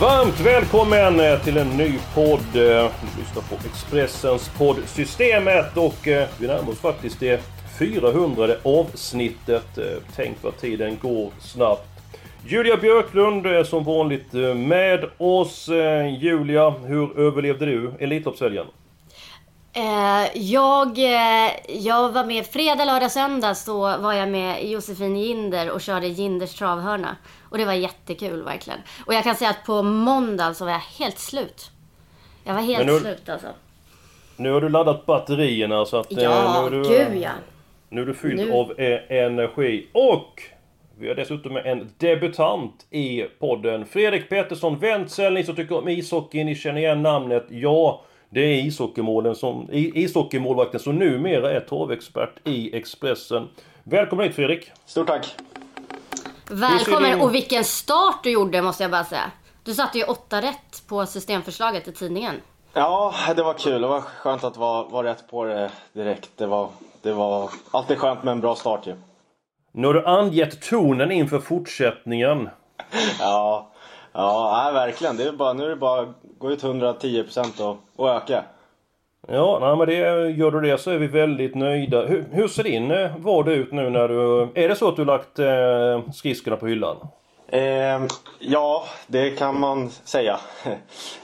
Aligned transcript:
Varmt 0.00 0.40
välkommen 0.40 1.20
eh, 1.20 1.38
till 1.38 1.56
en 1.56 1.68
ny 1.68 1.98
podd. 2.14 2.56
Eh, 2.56 2.90
du 3.00 3.20
lyssnar 3.20 3.42
på 3.48 3.54
Expressens 3.66 4.50
poddsystemet 4.58 5.76
och 5.76 6.08
eh, 6.08 6.28
vi 6.38 6.46
närmar 6.46 6.72
oss 6.72 6.80
faktiskt 6.80 7.20
det 7.20 7.42
400 7.78 8.48
avsnittet. 8.62 9.78
Tänk 10.16 10.36
vad 10.42 10.56
tiden 10.56 10.98
går 11.02 11.30
snabbt. 11.40 11.88
Julia 12.46 12.76
Björklund 12.76 13.46
är 13.46 13.64
som 13.64 13.84
vanligt 13.84 14.32
med 14.56 15.04
oss. 15.18 15.68
Julia, 16.20 16.70
hur 16.70 17.18
överlevde 17.18 17.66
du 17.66 17.92
Elitloppshelgen? 17.98 18.66
Jag, 20.34 20.98
jag 21.68 22.12
var 22.12 22.24
med 22.24 22.46
fredag, 22.46 22.84
lördag, 22.84 23.10
söndag 23.10 23.54
så 23.54 23.80
var 23.98 24.12
jag 24.12 24.28
med 24.28 24.64
Josefin 24.64 25.16
Ginder 25.16 25.70
och 25.70 25.80
körde 25.80 26.06
Ginders 26.06 26.54
travhörna. 26.54 27.16
Och 27.50 27.58
det 27.58 27.64
var 27.64 27.72
jättekul 27.72 28.42
verkligen. 28.42 28.78
Och 29.06 29.14
jag 29.14 29.24
kan 29.24 29.34
säga 29.36 29.50
att 29.50 29.64
på 29.66 29.82
måndag 29.82 30.54
så 30.54 30.64
var 30.64 30.72
jag 30.72 30.78
helt 30.78 31.18
slut. 31.18 31.70
Jag 32.44 32.54
var 32.54 32.60
helt 32.60 32.86
nu- 32.86 32.98
slut 32.98 33.28
alltså. 33.28 33.46
Nu 34.36 34.50
har 34.52 34.60
du 34.60 34.68
laddat 34.68 35.06
batterierna 35.06 35.84
så 35.84 35.96
att... 35.96 36.12
eh, 36.12 36.22
Ja, 36.22 36.68
nu 36.70 36.76
är 36.76 36.82
du, 36.82 36.88
gud 36.88 37.22
ja. 37.22 37.30
Nu 37.88 38.02
är 38.02 38.06
du 38.06 38.14
fylld 38.14 38.36
Nu- 38.40 38.52
av 38.52 38.80
eh, 38.80 39.16
energi. 39.24 39.86
Och 39.92 40.42
vi 40.98 41.08
har 41.08 41.14
dessutom 41.14 41.56
en 41.56 41.90
debutant 41.98 42.86
i 42.90 43.22
podden. 43.22 43.86
Fredrik 43.86 44.28
Pettersson 44.28 44.78
Wentzell. 44.78 45.32
Ni 45.34 45.44
som 45.44 45.56
tycker 45.56 45.78
om 45.78 45.88
ishockey, 45.88 46.44
ni 46.44 46.54
känner 46.54 46.80
igen 46.80 47.02
namnet. 47.02 47.46
Ja, 47.50 48.02
det 48.30 48.40
är 48.40 48.54
ishockeymålen 48.66 49.34
som, 49.34 49.68
i- 49.72 50.02
ishockeymålvakten 50.04 50.80
som 50.80 50.96
numera 50.98 51.50
är 51.52 51.60
torvexpert 51.60 52.48
i 52.48 52.76
Expressen. 52.76 53.48
Välkommen 53.84 54.26
hit 54.26 54.34
Fredrik! 54.36 54.70
Stort 54.86 55.06
tack! 55.06 55.26
Välkommen 56.52 57.20
och 57.20 57.34
vilken 57.34 57.64
start 57.64 58.22
du 58.22 58.30
gjorde 58.30 58.62
måste 58.62 58.84
jag 58.84 58.90
bara 58.90 59.04
säga. 59.04 59.30
Du 59.64 59.74
satte 59.74 59.98
ju 59.98 60.04
åtta 60.04 60.42
rätt 60.42 60.82
på 60.88 61.06
systemförslaget 61.06 61.88
i 61.88 61.92
tidningen. 61.92 62.34
Ja, 62.72 63.14
det 63.36 63.42
var 63.42 63.54
kul. 63.54 63.80
Det 63.80 63.88
var 63.88 64.00
skönt 64.00 64.44
att 64.44 64.56
vara, 64.56 64.84
vara 64.88 65.06
rätt 65.10 65.30
på 65.30 65.44
det 65.44 65.70
direkt. 65.92 66.30
Det 66.36 66.46
var, 66.46 66.68
det 67.02 67.12
var 67.12 67.50
alltid 67.70 67.98
skönt 67.98 68.22
med 68.22 68.32
en 68.32 68.40
bra 68.40 68.54
start 68.54 68.86
ju. 68.86 68.94
Nu 69.72 69.86
har 69.86 69.94
du 69.94 70.06
angett 70.06 70.62
tonen 70.62 71.10
inför 71.10 71.38
fortsättningen. 71.38 72.48
Ja, 73.18 73.70
ja 74.12 74.62
nej, 74.64 74.72
verkligen. 74.72 75.16
Det 75.16 75.24
är 75.24 75.32
bara, 75.32 75.52
nu 75.52 75.64
är 75.64 75.68
det 75.68 75.76
bara 75.76 76.00
att 76.00 76.08
gå 76.38 76.50
ut 76.50 76.62
110% 76.62 77.60
och, 77.62 77.76
och 77.96 78.10
öka. 78.10 78.44
Ja, 79.28 79.58
nej, 79.60 79.76
men 79.76 79.86
det, 79.86 80.30
gör 80.30 80.50
du 80.50 80.60
det 80.60 80.78
så 80.78 80.90
är 80.90 80.98
vi 80.98 81.06
väldigt 81.06 81.54
nöjda. 81.54 82.06
Hur, 82.06 82.24
hur 82.32 82.48
ser 82.48 82.62
din 82.62 82.90
eh, 82.90 83.16
vardag 83.16 83.54
ut 83.54 83.72
nu 83.72 83.90
när 83.90 84.08
du... 84.08 84.48
Är 84.54 84.68
det 84.68 84.76
så 84.76 84.88
att 84.88 84.96
du 84.96 85.04
lagt 85.04 85.38
eh, 85.38 86.12
skridskorna 86.14 86.56
på 86.56 86.66
hyllan? 86.66 86.96
Eh, 87.48 88.00
ja, 88.38 88.84
det 89.06 89.30
kan 89.30 89.60
man 89.60 89.90
säga. 89.90 90.40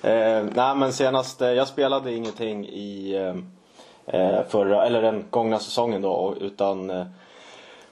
eh, 0.02 0.44
nej, 0.54 0.76
men 0.76 0.92
senast, 0.92 1.42
eh, 1.42 1.48
jag 1.48 1.68
spelade 1.68 2.14
ingenting 2.14 2.66
i 2.66 3.14
eh, 3.14 4.20
eh, 4.20 4.40
förra, 4.48 4.86
eller 4.86 5.02
den 5.02 5.24
gångna 5.30 5.58
säsongen 5.58 6.02
då, 6.02 6.34
utan 6.40 6.90
eh, 6.90 7.06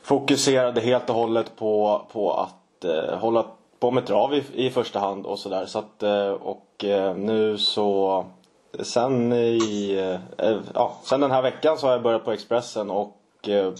fokuserade 0.02 0.80
helt 0.80 1.10
och 1.10 1.16
hållet 1.16 1.56
på, 1.56 2.02
på 2.12 2.32
att 2.32 2.84
eh, 2.84 3.18
hålla 3.18 3.44
på 3.80 3.90
med 3.90 4.06
trav 4.06 4.34
i, 4.34 4.44
i 4.54 4.70
första 4.70 4.98
hand 4.98 5.26
och 5.26 5.38
sådär. 5.38 5.66
Så 5.66 5.78
att, 5.78 6.02
eh, 6.02 6.28
och 6.28 6.84
eh, 6.84 7.16
nu 7.16 7.58
så, 7.58 8.24
sen 8.80 9.32
i, 9.32 9.96
eh, 10.38 10.56
ja, 10.74 10.96
sen 11.04 11.20
den 11.20 11.30
här 11.30 11.42
veckan 11.42 11.78
så 11.78 11.86
har 11.86 11.92
jag 11.92 12.02
börjat 12.02 12.24
på 12.24 12.32
Expressen 12.32 12.90
och, 12.90 13.48
eh, 13.48 13.72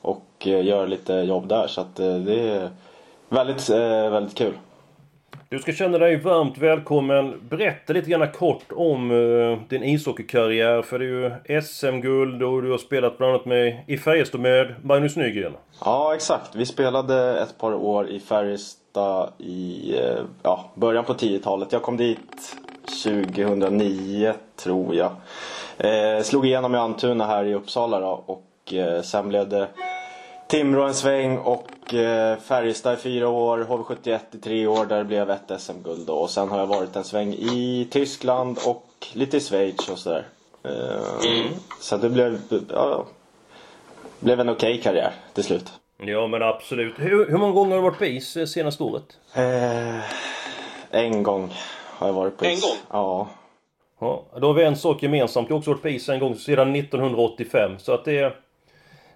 och 0.00 0.46
eh, 0.46 0.64
gör 0.64 0.86
lite 0.86 1.12
jobb 1.12 1.48
där. 1.48 1.66
Så 1.66 1.80
att 1.80 2.00
eh, 2.00 2.16
det 2.16 2.40
är 2.40 2.70
väldigt, 3.28 3.70
eh, 3.70 4.10
väldigt 4.10 4.34
kul. 4.34 4.54
Du 5.48 5.58
ska 5.58 5.72
känna 5.72 5.98
dig 5.98 6.16
varmt 6.16 6.58
välkommen. 6.58 7.40
Berätta 7.48 7.92
lite 7.92 8.10
grann 8.10 8.32
kort 8.32 8.72
om 8.72 9.10
eh, 9.10 9.68
din 9.68 9.82
ishockeykarriär. 9.82 10.82
För 10.82 10.98
det 10.98 11.04
är 11.04 11.08
ju 11.08 11.62
SM-guld 11.62 12.42
och 12.42 12.62
du 12.62 12.70
har 12.70 12.78
spelat 12.78 13.18
bland 13.18 13.32
annat 13.32 13.44
med, 13.44 13.84
i 13.86 13.98
Färjestad 13.98 14.40
med 14.40 14.74
Magnus 14.82 15.16
Nygren. 15.16 15.52
Ja, 15.84 16.14
exakt. 16.14 16.54
Vi 16.54 16.66
spelade 16.66 17.40
ett 17.40 17.58
par 17.58 17.74
år 17.74 18.08
i 18.08 18.20
Färjestad 18.20 19.32
i 19.38 19.94
eh, 19.98 20.22
ja, 20.42 20.70
början 20.74 21.04
på 21.04 21.14
10-talet. 21.14 21.72
Jag 21.72 21.82
kom 21.82 21.96
dit 21.96 22.56
2009, 22.86 24.34
tror 24.56 24.94
jag. 24.94 25.12
Eh, 25.78 26.22
slog 26.22 26.46
igenom 26.46 26.74
i 26.74 26.78
Almtuna 26.78 27.26
här 27.26 27.44
i 27.44 27.54
Uppsala 27.54 28.00
då, 28.00 28.24
och 28.26 28.74
eh, 28.74 29.02
sen 29.02 29.28
blev 29.28 29.48
det 29.48 29.68
Timrå 30.48 30.82
en 30.82 30.94
sväng 30.94 31.38
och 31.38 31.94
eh, 31.94 32.38
Färjestad 32.38 32.94
i 32.94 32.96
fyra 32.96 33.28
år, 33.28 33.58
HV71 33.68 34.18
i 34.32 34.38
tre 34.38 34.66
år 34.66 34.86
där 34.86 34.98
det 34.98 35.04
blev 35.04 35.30
ett 35.30 35.52
SM-guld 35.60 36.06
då. 36.06 36.14
Och 36.14 36.30
sen 36.30 36.48
har 36.48 36.58
jag 36.58 36.66
varit 36.66 36.96
en 36.96 37.04
sväng 37.04 37.32
i 37.32 37.88
Tyskland 37.90 38.58
och 38.66 38.86
lite 39.12 39.36
i 39.36 39.40
Schweiz 39.40 39.88
och 39.88 39.98
sådär. 39.98 40.26
Eh, 40.64 41.46
Så 41.80 41.96
det 41.96 42.10
blev, 42.10 42.38
ja, 42.72 43.04
blev 44.20 44.40
en 44.40 44.48
okej 44.48 44.80
karriär 44.80 45.12
till 45.34 45.44
slut. 45.44 45.72
Ja 45.98 46.26
men 46.26 46.42
absolut. 46.42 46.94
Hur, 46.98 47.30
hur 47.30 47.38
många 47.38 47.52
gånger 47.52 47.70
har 47.70 47.82
du 47.82 47.88
varit 47.88 47.98
på 47.98 48.04
is 48.04 48.36
eh, 48.36 48.46
senaste 48.46 48.82
året? 48.82 49.04
Eh, 49.34 50.00
en 50.90 51.22
gång 51.22 51.52
har 52.04 52.08
jag 52.08 52.14
varit 52.14 52.36
på 52.36 52.44
is. 52.44 52.50
En 52.64 52.68
gång? 52.70 52.78
Ja. 52.90 53.28
Ja, 54.00 54.24
då 54.40 54.46
har 54.46 54.54
vi 54.54 54.64
en 54.64 54.76
sak 54.76 55.02
gemensamt. 55.02 55.48
Jag 55.48 55.54
har 55.54 55.58
också 55.58 55.70
varit 55.70 55.82
på 55.82 55.88
is 55.88 56.08
en 56.08 56.18
gång 56.20 56.34
sedan 56.34 56.76
1985. 56.76 57.72
Så 57.78 57.92
att 57.92 58.04
det 58.04 58.18
är... 58.18 58.36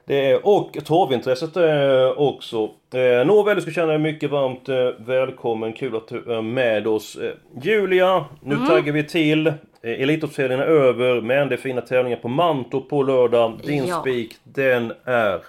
Det 0.04 0.31
är 0.31 0.47
och 0.47 0.76
torvintresset 0.84 1.56
eh, 1.56 2.22
också. 2.28 2.71
Eh, 2.94 3.27
Nåväl, 3.27 3.56
du 3.56 3.62
ska 3.62 3.71
känna 3.71 3.87
dig 3.87 3.98
mycket 3.98 4.31
varmt 4.31 4.69
eh, 4.69 4.77
välkommen. 5.06 5.72
Kul 5.72 5.97
att 5.97 6.09
du 6.09 6.32
är 6.32 6.43
med 6.43 6.87
oss. 6.87 7.16
Eh, 7.16 7.31
Julia, 7.62 8.25
nu 8.43 8.56
taggar 8.56 8.93
vi 8.93 9.04
till. 9.04 9.47
Eh, 9.47 9.54
Elitloppshelgen 9.82 10.60
är 10.60 10.65
över, 10.65 11.21
men 11.21 11.48
det 11.48 11.54
är 11.54 11.56
fina 11.56 11.81
tävlingar 11.81 12.16
på 12.19 12.28
Mantorp 12.28 12.88
på 12.88 13.03
lördag. 13.03 13.59
Din 13.65 13.87
Ja. 13.87 14.00
spik, 14.00 14.37
den 14.44 14.93
är... 15.04 15.41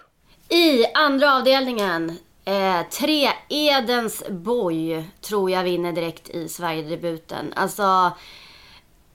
I 0.49 0.85
andra 0.93 1.35
avdelningen, 1.35 2.11
eh, 2.45 2.81
tre 2.91 3.29
Edens 3.49 4.23
Boy 4.29 5.03
tror 5.21 5.51
jag 5.51 5.63
vinner 5.63 5.91
direkt 5.91 6.29
i 6.29 6.49
Sverigedebuten. 6.49 7.53
Alltså, 7.55 8.11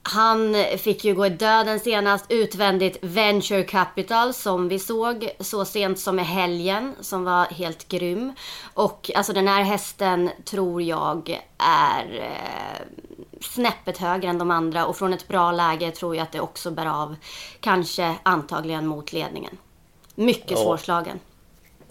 han 0.03 0.55
fick 0.77 1.05
ju 1.05 1.15
gå 1.15 1.25
i 1.25 1.29
döden 1.29 1.79
senast 1.79 2.25
utvändigt 2.29 2.97
Venture 3.01 3.63
Capital 3.63 4.33
som 4.33 4.67
vi 4.67 4.79
såg 4.79 5.29
så 5.39 5.65
sent 5.65 5.99
som 5.99 6.19
i 6.19 6.23
helgen 6.23 6.95
som 7.01 7.23
var 7.23 7.45
helt 7.45 7.87
grym. 7.87 8.33
Och 8.73 9.11
alltså 9.15 9.33
den 9.33 9.47
här 9.47 9.61
hästen 9.63 10.29
tror 10.43 10.81
jag 10.81 11.41
är 11.57 12.19
eh, 12.21 12.87
snäppet 13.41 13.97
högre 13.97 14.29
än 14.29 14.37
de 14.37 14.51
andra 14.51 14.85
och 14.85 14.97
från 14.97 15.13
ett 15.13 15.27
bra 15.27 15.51
läge 15.51 15.91
tror 15.91 16.15
jag 16.15 16.23
att 16.23 16.31
det 16.31 16.39
också 16.39 16.71
bär 16.71 16.85
av. 16.85 17.15
Kanske 17.59 18.15
antagligen 18.23 18.87
mot 18.87 19.13
ledningen. 19.13 19.57
Mycket 20.15 20.51
Ja. 20.51 20.57
svårslagen. 20.57 21.19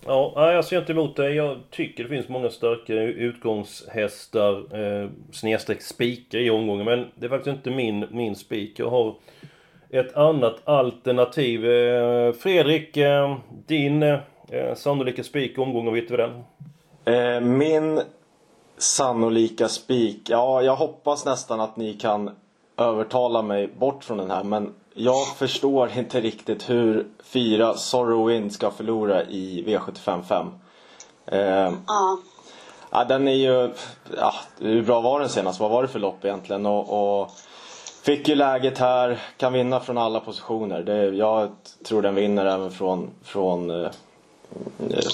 Ja, 0.07 0.33
nej, 0.37 0.55
jag 0.55 0.65
ser 0.65 0.79
inte 0.79 0.93
emot 0.93 1.17
dig. 1.17 1.35
Jag 1.35 1.59
tycker 1.71 2.03
det 2.03 2.09
finns 2.09 2.29
många 2.29 2.51
starka 2.51 2.93
utgångshästar, 3.03 4.79
eh, 4.79 5.09
snedstreck 5.33 5.83
spikar 5.83 6.39
i 6.39 6.51
omgången. 6.51 6.85
Men 6.85 7.07
det 7.15 7.27
är 7.27 7.31
faktiskt 7.31 7.57
inte 7.57 7.71
min, 7.71 8.07
min 8.11 8.37
spik. 8.37 8.79
Jag 8.79 8.91
har 8.91 9.15
ett 9.91 10.17
annat 10.17 10.69
alternativ. 10.69 11.67
Eh, 11.71 12.33
Fredrik, 12.33 12.97
eh, 12.97 13.37
din 13.67 14.03
eh, 14.03 14.75
sannolika 14.75 15.23
spik 15.23 15.59
i 15.59 15.61
omgången, 15.61 15.95
vet 15.95 16.09
du 16.09 16.17
den? 16.17 16.45
Eh, 17.05 17.41
min 17.41 18.01
sannolika 18.79 19.69
spik, 19.69 20.31
ja 20.31 20.63
jag 20.63 20.77
hoppas 20.77 21.25
nästan 21.25 21.61
att 21.61 21.77
ni 21.77 21.95
kan 21.95 22.31
övertala 22.77 23.43
mig 23.43 23.69
bort 23.79 24.05
från 24.05 24.19
den 24.19 24.31
här 24.31 24.45
men 24.45 24.75
jag 24.95 25.27
förstår 25.37 25.91
inte 25.99 26.21
riktigt 26.21 26.71
hur 26.71 27.07
fyra 27.23 27.75
Sorrow 27.75 28.27
Wind 28.27 28.53
ska 28.53 28.71
förlora 28.71 29.23
i 29.23 29.65
V755. 29.67 30.51
Eh, 31.27 31.73
Ja. 31.87 32.19
Ja, 32.91 33.05
den 33.05 33.29
är 33.29 33.33
ju... 33.33 33.73
Ja, 34.17 34.35
hur 34.61 34.83
bra 34.83 35.01
var 35.01 35.21
den 35.21 35.29
senast? 35.29 35.61
Vad 35.61 35.71
var 35.71 35.83
det 35.83 35.89
för 35.89 35.99
lopp 35.99 36.25
egentligen? 36.25 36.67
Och, 36.67 37.21
och 37.21 37.31
fick 38.03 38.29
ju 38.29 38.35
läget 38.35 38.79
här, 38.79 39.19
kan 39.37 39.53
vinna 39.53 39.81
från 39.81 39.99
alla 39.99 40.21
positioner. 40.21 40.83
Det, 40.83 41.05
jag 41.05 41.49
tror 41.85 42.03
den 42.03 42.15
vinner 42.15 42.47
även 42.47 42.71
från, 42.71 43.11
från, 43.23 43.85
eh, 43.85 43.91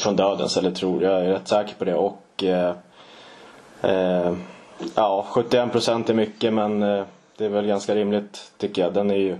från 0.02 0.16
dödens, 0.16 0.56
eller 0.56 0.70
tror, 0.70 1.02
jag 1.02 1.20
är 1.20 1.30
rätt 1.30 1.48
säker 1.48 1.74
på 1.78 1.84
det. 1.84 1.94
Och 1.94 2.44
eh, 2.44 2.74
Eh, 3.82 4.32
ja, 4.94 5.26
71% 5.30 6.10
är 6.10 6.14
mycket 6.14 6.52
men 6.52 6.82
eh, 6.82 7.04
det 7.40 7.46
är 7.46 7.50
väl 7.50 7.66
ganska 7.66 7.94
rimligt 7.94 8.52
tycker 8.58 8.82
jag. 8.82 8.94
Den 8.94 9.10
är 9.10 9.16
ju 9.16 9.36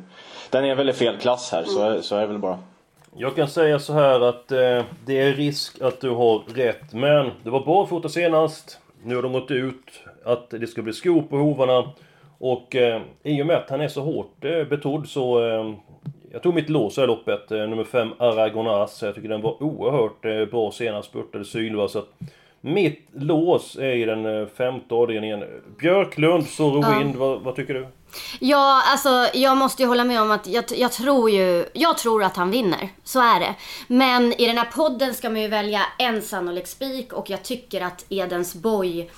den 0.50 0.64
är 0.64 0.75
väl 0.75 0.88
i 0.88 0.93
fel 0.93 1.17
klass 1.17 1.52
här, 1.52 1.64
så, 1.64 1.82
är, 1.82 2.00
så 2.00 2.17
är 2.17 2.20
det 2.20 2.26
väl 2.26 2.38
bara. 2.38 2.58
Jag 3.17 3.37
kan 3.37 3.49
säga 3.49 3.79
så 3.79 3.93
här 3.93 4.20
att 4.20 4.52
eh, 4.52 4.85
det 5.06 5.19
är 5.19 5.32
risk 5.32 5.81
att 5.81 6.00
du 6.00 6.11
har 6.11 6.43
rätt. 6.55 6.93
Men 6.93 7.31
det 7.43 7.50
var 7.50 7.64
barfota 7.64 8.08
senast. 8.08 8.79
Nu 9.05 9.14
har 9.14 9.23
de 9.23 9.32
gått 9.32 9.50
ut 9.50 10.02
att 10.25 10.50
det 10.50 10.67
ska 10.67 10.82
bli 10.82 10.93
skor 10.93 11.23
på 11.23 11.37
hovarna. 11.37 11.93
Och 12.38 12.76
eh, 12.76 13.02
i 13.23 13.43
och 13.43 13.47
med 13.47 13.56
att 13.56 13.70
han 13.70 13.81
är 13.81 13.88
så 13.88 14.02
hårt 14.02 14.44
eh, 14.44 14.64
betrodd 14.64 15.08
så... 15.08 15.47
Eh, 15.47 15.75
jag 16.32 16.43
tog 16.43 16.55
mitt 16.55 16.69
lås 16.69 16.99
i 16.99 17.06
loppet, 17.06 17.52
eh, 17.52 17.58
nummer 17.58 17.85
5 17.85 18.08
Aragonas. 18.19 19.02
Jag 19.02 19.14
tycker 19.14 19.29
den 19.29 19.43
var 19.43 19.62
oerhört 19.62 20.25
eh, 20.25 20.44
bra 20.44 20.70
senast, 20.73 21.08
spurtade 21.08 21.44
Sylva. 21.44 21.88
Så 21.88 21.99
att 21.99 22.08
mitt 22.60 23.08
lås 23.12 23.76
är 23.76 23.96
i 23.96 24.04
den 24.04 24.40
eh, 24.40 24.46
femte 24.56 24.94
avdelningen. 24.94 25.44
Björklund, 25.78 26.46
Zorro 26.46 26.98
Wind, 26.98 27.16
vad, 27.16 27.40
vad 27.40 27.56
tycker 27.56 27.74
du? 27.74 27.86
Ja, 28.40 28.82
alltså 28.86 29.26
jag 29.34 29.56
måste 29.56 29.82
ju 29.82 29.88
hålla 29.88 30.04
med 30.04 30.22
om 30.22 30.30
att 30.30 30.46
jag, 30.46 30.64
jag, 30.76 30.92
tror 30.92 31.30
ju, 31.30 31.64
jag 31.72 31.98
tror 31.98 32.24
att 32.24 32.36
han 32.36 32.50
vinner. 32.50 32.88
Så 33.04 33.20
är 33.20 33.40
det. 33.40 33.54
Men 33.88 34.32
i 34.40 34.46
den 34.46 34.58
här 34.58 34.68
podden 34.74 35.14
ska 35.14 35.30
man 35.30 35.40
ju 35.40 35.48
välja 35.48 35.82
en 35.98 36.22
sannolik 36.22 36.66
spik 36.66 37.12
och 37.12 37.30
jag 37.30 37.42
tycker 37.42 37.80
att 37.80 38.06
Edens 38.08 38.54
Boy 38.54 39.08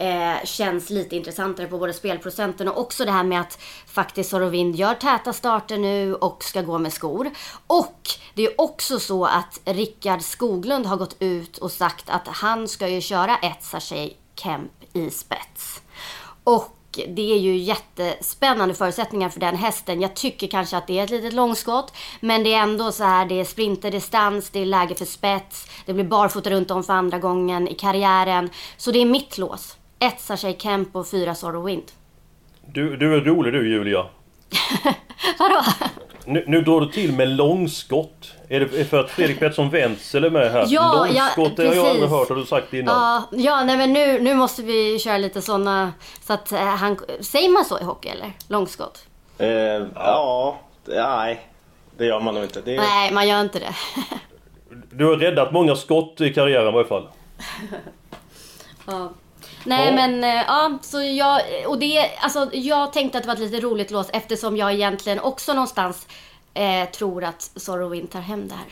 eh, 0.00 0.44
känns 0.44 0.90
lite 0.90 1.16
intressantare 1.16 1.66
på 1.66 1.78
både 1.78 1.92
spelprocenten 1.92 2.68
och 2.68 2.78
också 2.78 3.04
det 3.04 3.10
här 3.10 3.24
med 3.24 3.40
att 3.40 3.58
faktiskt 3.86 4.30
Sorovind 4.30 4.76
gör 4.76 4.94
täta 4.94 5.32
starter 5.32 5.78
nu 5.78 6.14
och 6.14 6.44
ska 6.44 6.62
gå 6.62 6.78
med 6.78 6.92
skor. 6.92 7.30
Och 7.66 8.08
det 8.34 8.44
är 8.44 8.60
också 8.60 9.00
så 9.00 9.24
att 9.24 9.60
Rickard 9.64 10.22
Skoglund 10.22 10.86
har 10.86 10.96
gått 10.96 11.16
ut 11.18 11.58
och 11.58 11.72
sagt 11.72 12.10
att 12.10 12.28
han 12.28 12.68
ska 12.68 12.88
ju 12.88 13.00
köra 13.00 13.36
ett 13.36 13.64
Sachet 13.64 14.16
Kemp 14.34 14.72
i 14.92 15.10
spets. 15.10 15.82
Och 16.44 16.76
det 17.08 17.32
är 17.32 17.38
ju 17.38 17.56
jättespännande 17.56 18.74
förutsättningar 18.74 19.28
för 19.28 19.40
den 19.40 19.56
hästen. 19.56 20.00
Jag 20.00 20.16
tycker 20.16 20.46
kanske 20.46 20.76
att 20.76 20.86
det 20.86 20.98
är 20.98 21.04
ett 21.04 21.10
litet 21.10 21.32
långskott. 21.32 21.92
Men 22.20 22.44
det 22.44 22.54
är 22.54 22.62
ändå 22.62 22.92
så 22.92 23.04
här, 23.04 23.26
det 23.26 23.40
är 23.40 23.44
sprinterdistans, 23.44 24.50
det 24.50 24.60
är 24.60 24.66
läge 24.66 24.94
för 24.94 25.04
spets. 25.04 25.66
Det 25.86 25.92
blir 25.92 26.04
barfota 26.04 26.50
runt 26.50 26.70
om 26.70 26.84
för 26.84 26.92
andra 26.92 27.18
gången 27.18 27.68
i 27.68 27.74
karriären. 27.74 28.50
Så 28.76 28.90
det 28.90 28.98
är 28.98 29.06
mitt 29.06 29.38
lås. 29.38 29.76
Ett 30.04 30.20
Sachet 30.20 30.62
Kemp 30.62 30.96
och 30.96 31.08
fyra 31.08 31.34
Sorrow 31.34 31.64
Wind. 31.64 31.92
Du, 32.66 32.96
du 32.96 33.14
är 33.14 33.20
rolig 33.20 33.52
du 33.52 33.68
Julia. 33.68 34.06
Vadå? 35.38 35.62
Nu, 36.24 36.44
nu 36.46 36.62
drar 36.62 36.80
du 36.80 36.86
till 36.86 37.12
med 37.12 37.28
långskott. 37.28 38.32
Är 38.48 38.60
det 38.60 38.84
för 38.84 39.00
att 39.00 39.10
Fredrik 39.10 39.38
Pettersson 39.38 39.70
Wenzel 39.70 40.24
är 40.24 40.30
med 40.30 40.52
här? 40.52 40.66
Ja, 40.68 40.94
långskott 40.94 41.52
ja, 41.56 41.64
det 41.64 41.68
har 41.68 41.74
jag 41.74 41.86
aldrig 41.86 42.02
precis. 42.02 42.18
hört, 42.18 42.28
har 42.28 42.36
du 42.36 42.44
sagt 42.44 42.74
innan. 42.74 42.94
Ja, 42.94 43.38
ja 43.38 43.64
nej 43.64 43.76
men 43.76 43.92
nu, 43.92 44.20
nu 44.20 44.34
måste 44.34 44.62
vi 44.62 44.98
köra 44.98 45.18
lite 45.18 45.42
såna 45.42 45.92
så 46.22 46.32
att 46.32 46.52
eh, 46.52 46.58
han... 46.58 46.98
Säger 47.20 47.48
man 47.48 47.64
så 47.64 47.78
i 47.78 47.84
hockey 47.84 48.08
eller? 48.08 48.32
Långskott? 48.48 49.06
Eh, 49.38 49.48
ja, 49.94 50.60
nej. 50.86 51.46
Det 51.96 52.06
gör 52.06 52.20
man 52.20 52.34
nog 52.34 52.44
inte. 52.44 52.60
Det 52.60 52.76
Nej, 52.76 53.12
man 53.12 53.28
gör 53.28 53.40
inte 53.40 53.58
det. 53.58 53.74
Du 54.90 55.04
har 55.04 55.16
räddat 55.16 55.52
många 55.52 55.76
skott 55.76 56.20
i 56.20 56.34
karriären 56.34 56.68
i 56.68 56.72
varje 56.72 56.88
fall. 56.88 57.08
Ja. 58.86 59.10
Nej 59.64 59.86
Ja. 59.86 59.92
men 59.94 60.24
eh, 60.24 60.44
ja, 60.46 60.78
så 60.82 61.02
jag, 61.02 61.40
och 61.66 61.78
det, 61.78 62.10
alltså 62.20 62.50
jag 62.52 62.92
tänkte 62.92 63.18
att 63.18 63.24
det 63.24 63.28
var 63.28 63.34
ett 63.34 63.40
lite 63.52 63.60
roligt 63.60 63.90
lås 63.90 64.10
eftersom 64.12 64.56
jag 64.56 64.72
egentligen 64.72 65.20
också 65.20 65.52
någonstans 65.52 66.08
eh, 66.54 66.90
tror 66.90 67.24
att 67.24 67.42
Sorrowin 67.42 68.06
tar 68.06 68.20
hem 68.20 68.48
det 68.48 68.54
här. 68.54 68.66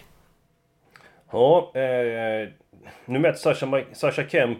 Ja, 1.32 1.72
eh, 1.74 2.48
nu 3.04 3.18
mäts 3.18 3.42
Sasha, 3.42 3.82
Sasha 3.92 4.22
Kemp 4.28 4.58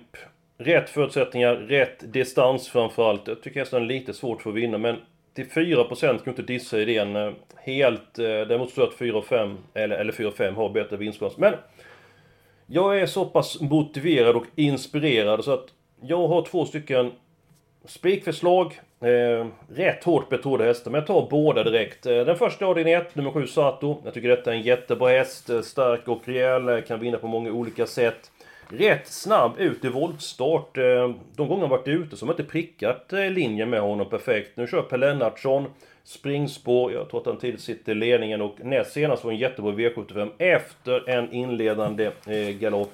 rätt 0.59 0.91
förutsättningar, 0.91 1.55
rätt 1.55 2.13
distans 2.13 2.69
framförallt. 2.69 3.29
Jag 3.29 3.43
tycker 3.43 3.61
nästan 3.61 3.87
lite 3.87 4.15
svårt 4.15 4.43
för 4.43 4.51
att 4.51 4.57
vinna, 4.57 4.79
men 4.79 4.97
till 5.35 5.47
4% 5.47 6.01
kan 6.01 6.19
du 6.25 6.31
inte 6.31 6.43
dissa 6.43 6.81
idén 6.81 7.17
eh, 7.17 7.33
helt. 7.57 8.19
Eh, 8.19 8.25
däremot 8.25 8.77
jag 8.77 8.89
att 8.89 8.95
4 8.95 9.19
och 9.19 9.27
5, 9.27 9.59
eller, 9.75 9.97
eller 9.97 10.13
4 10.13 10.29
och 10.29 10.35
5 10.37 10.57
har 10.57 10.69
bättre 10.69 10.97
vinstchans. 10.97 11.37
Men 11.37 11.55
jag 12.67 13.01
är 13.01 13.07
så 13.07 13.25
pass 13.25 13.61
motiverad 13.61 14.37
och 14.37 14.45
inspirerad 14.55 15.45
så 15.45 15.53
att 15.53 15.67
jag 16.01 16.29
har 16.29 16.43
två 16.43 16.65
stycken 16.65 17.13
spikförslag. 17.85 18.81
Eh, 19.01 19.47
rätt 19.69 20.05
hårt 20.05 20.29
betrodda 20.29 20.65
hästar, 20.65 20.91
men 20.91 20.99
jag 20.99 21.07
tar 21.07 21.29
båda 21.31 21.65
direkt. 21.65 22.07
Eh, 22.07 22.25
den 22.25 22.37
första 22.37 22.67
avdelningen 22.67 23.01
1, 23.01 23.15
nummer 23.15 23.31
7 23.31 23.47
Sato. 23.47 24.03
Jag 24.05 24.15
tycker 24.15 24.29
detta 24.29 24.53
är 24.53 24.57
en 24.57 24.63
jättebra 24.63 25.09
häst. 25.09 25.51
Eh, 25.51 25.61
stark 25.61 26.09
och 26.09 26.23
rejäl, 26.25 26.69
eh, 26.69 26.81
kan 26.81 27.01
vinna 27.01 27.19
på 27.19 27.27
många 27.27 27.51
olika 27.51 27.87
sätt. 27.87 28.31
Rätt 28.71 29.07
snabb 29.07 29.53
ut 29.59 29.85
i 29.85 29.89
voltstart. 29.89 30.79
Eh, 30.79 31.11
de 31.37 31.49
gånger 31.49 31.61
han 31.61 31.71
varit 31.71 31.89
ute 31.89 32.17
så 32.17 32.25
har 32.25 32.27
man 32.27 32.41
inte 32.41 32.53
prickat 32.53 33.13
eh, 33.13 33.31
linjen 33.31 33.71
med 33.71 33.81
honom 33.81 34.09
perfekt. 34.09 34.57
Nu 34.57 34.67
kör 34.67 34.83
Per 34.83 34.99
Lennartsson 34.99 35.67
springspår. 36.05 36.93
Jag 36.93 37.11
tror 37.11 37.21
att 37.21 37.27
han 37.27 37.39
tidigt 37.39 37.61
sitter 37.61 37.93
eh, 37.93 37.97
i 37.97 38.01
ledningen 38.01 38.43
och 38.43 38.57
näst 38.63 38.93
senast 38.93 39.25
var 39.25 39.33
en 39.33 39.39
jättebra 39.39 39.73
V75 39.73 40.31
efter 40.39 41.09
en 41.09 41.33
inledande 41.33 42.11
eh, 42.27 42.49
galopp. 42.49 42.93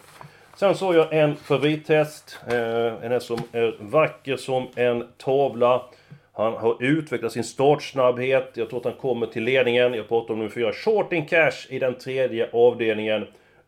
Sen 0.56 0.74
såg 0.74 0.94
jag 0.94 1.12
en 1.12 1.36
favorithäst. 1.36 2.38
Eh, 2.48 3.04
en 3.04 3.12
häst 3.12 3.26
som 3.26 3.38
är 3.52 3.76
vacker 3.80 4.36
som 4.36 4.68
en 4.74 5.08
tavla. 5.16 5.82
Han 6.32 6.52
har 6.52 6.82
utvecklat 6.82 7.32
sin 7.32 7.44
startsnabbhet. 7.44 8.50
Jag 8.54 8.70
tror 8.70 8.78
att 8.78 8.84
han 8.84 8.94
kommer 8.94 9.26
till 9.26 9.44
ledningen. 9.44 9.94
Jag 9.94 10.08
pratar 10.08 10.34
om 10.34 10.38
nummer 10.38 10.50
fyra, 10.50 10.72
Shorting 10.72 11.26
Cash 11.26 11.66
i 11.68 11.78
den 11.78 11.94
tredje 11.94 12.50
avdelningen. 12.52 13.26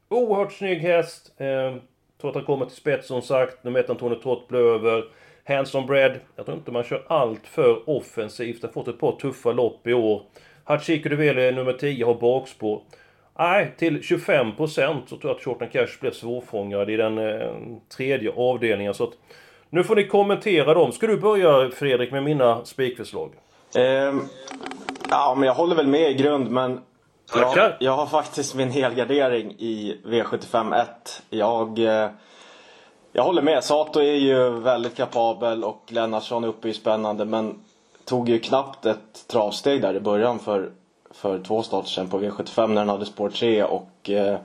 Oerhört 0.09 0.53
snygg 0.53 0.81
häst. 0.81 1.33
Eh, 1.37 1.47
jag 1.47 1.81
tror 2.21 2.31
att 2.31 2.37
han 2.37 2.45
kommer 2.45 2.67
till 2.67 2.77
spets 2.77 3.09
som 3.09 3.23
sagt. 3.23 3.65
Nummer 3.65 3.81
ett 3.81 3.91
Antonio 3.91 4.17
Trott 4.23 4.49
Blöver. 4.49 5.05
Handsome 5.45 5.87
Bread. 5.87 6.21
Jag 6.37 6.47
tror 6.47 6.59
inte 6.59 6.71
man 6.71 6.85
kör 6.85 7.05
allt 7.07 7.47
för 7.47 7.91
offensivt. 7.91 8.63
Han 8.63 8.71
har 8.75 8.83
fått 8.83 8.95
ett 8.95 9.01
par 9.01 9.13
tuffa 9.13 9.53
lopp 9.53 9.87
i 9.87 9.93
år. 9.93 10.23
Hachiko 10.65 11.09
Duveli 11.09 11.53
nummer 11.53 11.73
10 11.73 12.05
har 12.05 12.15
bakspår. 12.15 12.83
Nej, 13.39 13.75
till 13.79 14.01
25% 14.01 15.01
så 15.07 15.17
tror 15.17 15.21
jag 15.23 15.37
att 15.37 15.43
Shorten 15.43 15.69
Cash 15.69 16.01
blev 16.01 16.11
svårfångad 16.11 16.91
i 16.91 16.97
den 16.97 17.19
eh, 17.19 17.51
tredje 17.97 18.33
avdelningen. 18.37 18.95
Så 18.95 19.05
att, 19.05 19.13
nu 19.71 19.85
får 19.85 19.97
ni 19.97 20.05
kommentera 20.07 20.75
dem. 20.75 20.93
Ska 20.93 21.07
du 21.07 21.17
börja 21.17 21.71
Fredrik 21.71 22.13
med 22.13 22.23
mina 22.23 22.65
spikförslag? 22.65 23.31
Ehm, 23.77 24.23
ja, 25.11 25.35
men 25.39 25.47
jag 25.47 25.55
håller 25.55 25.77
väl 25.77 25.87
med 25.87 26.11
i 26.11 26.15
grund, 26.15 26.51
men 26.51 26.81
jag, 27.35 27.73
jag 27.81 27.93
har 27.93 28.07
faktiskt 28.07 28.55
min 28.55 28.71
helgardering 28.71 29.55
i 29.59 30.01
V75 30.05 30.83
1. 30.83 31.23
Jag, 31.31 31.79
eh, 31.79 32.11
jag 33.13 33.23
håller 33.23 33.43
med. 33.43 33.65
Sato 33.65 34.01
är 34.01 34.15
ju 34.15 34.51
väldigt 34.51 34.97
kapabel 34.97 35.65
och 35.65 35.83
Lennartsson 35.89 36.45
uppe 36.45 36.67
är 36.67 36.69
ju 36.69 36.75
spännande, 36.75 37.25
men 37.25 37.55
tog 38.05 38.29
ju 38.29 38.39
knappt 38.39 38.87
ett 38.87 39.29
travsteg 39.29 39.83
där 39.83 39.95
i 39.95 40.01
början 40.01 40.39
för, 40.39 40.71
för 41.17 41.39
två 41.39 41.63
starter 41.63 41.89
sedan 41.89 42.09
på 42.09 42.19
V75 42.19 42.67
när 42.67 42.75
den 42.75 42.89
hade 42.89 43.07
spår 43.07 43.29
3 43.29 43.65
och 43.65 44.11
eh, 44.11 44.39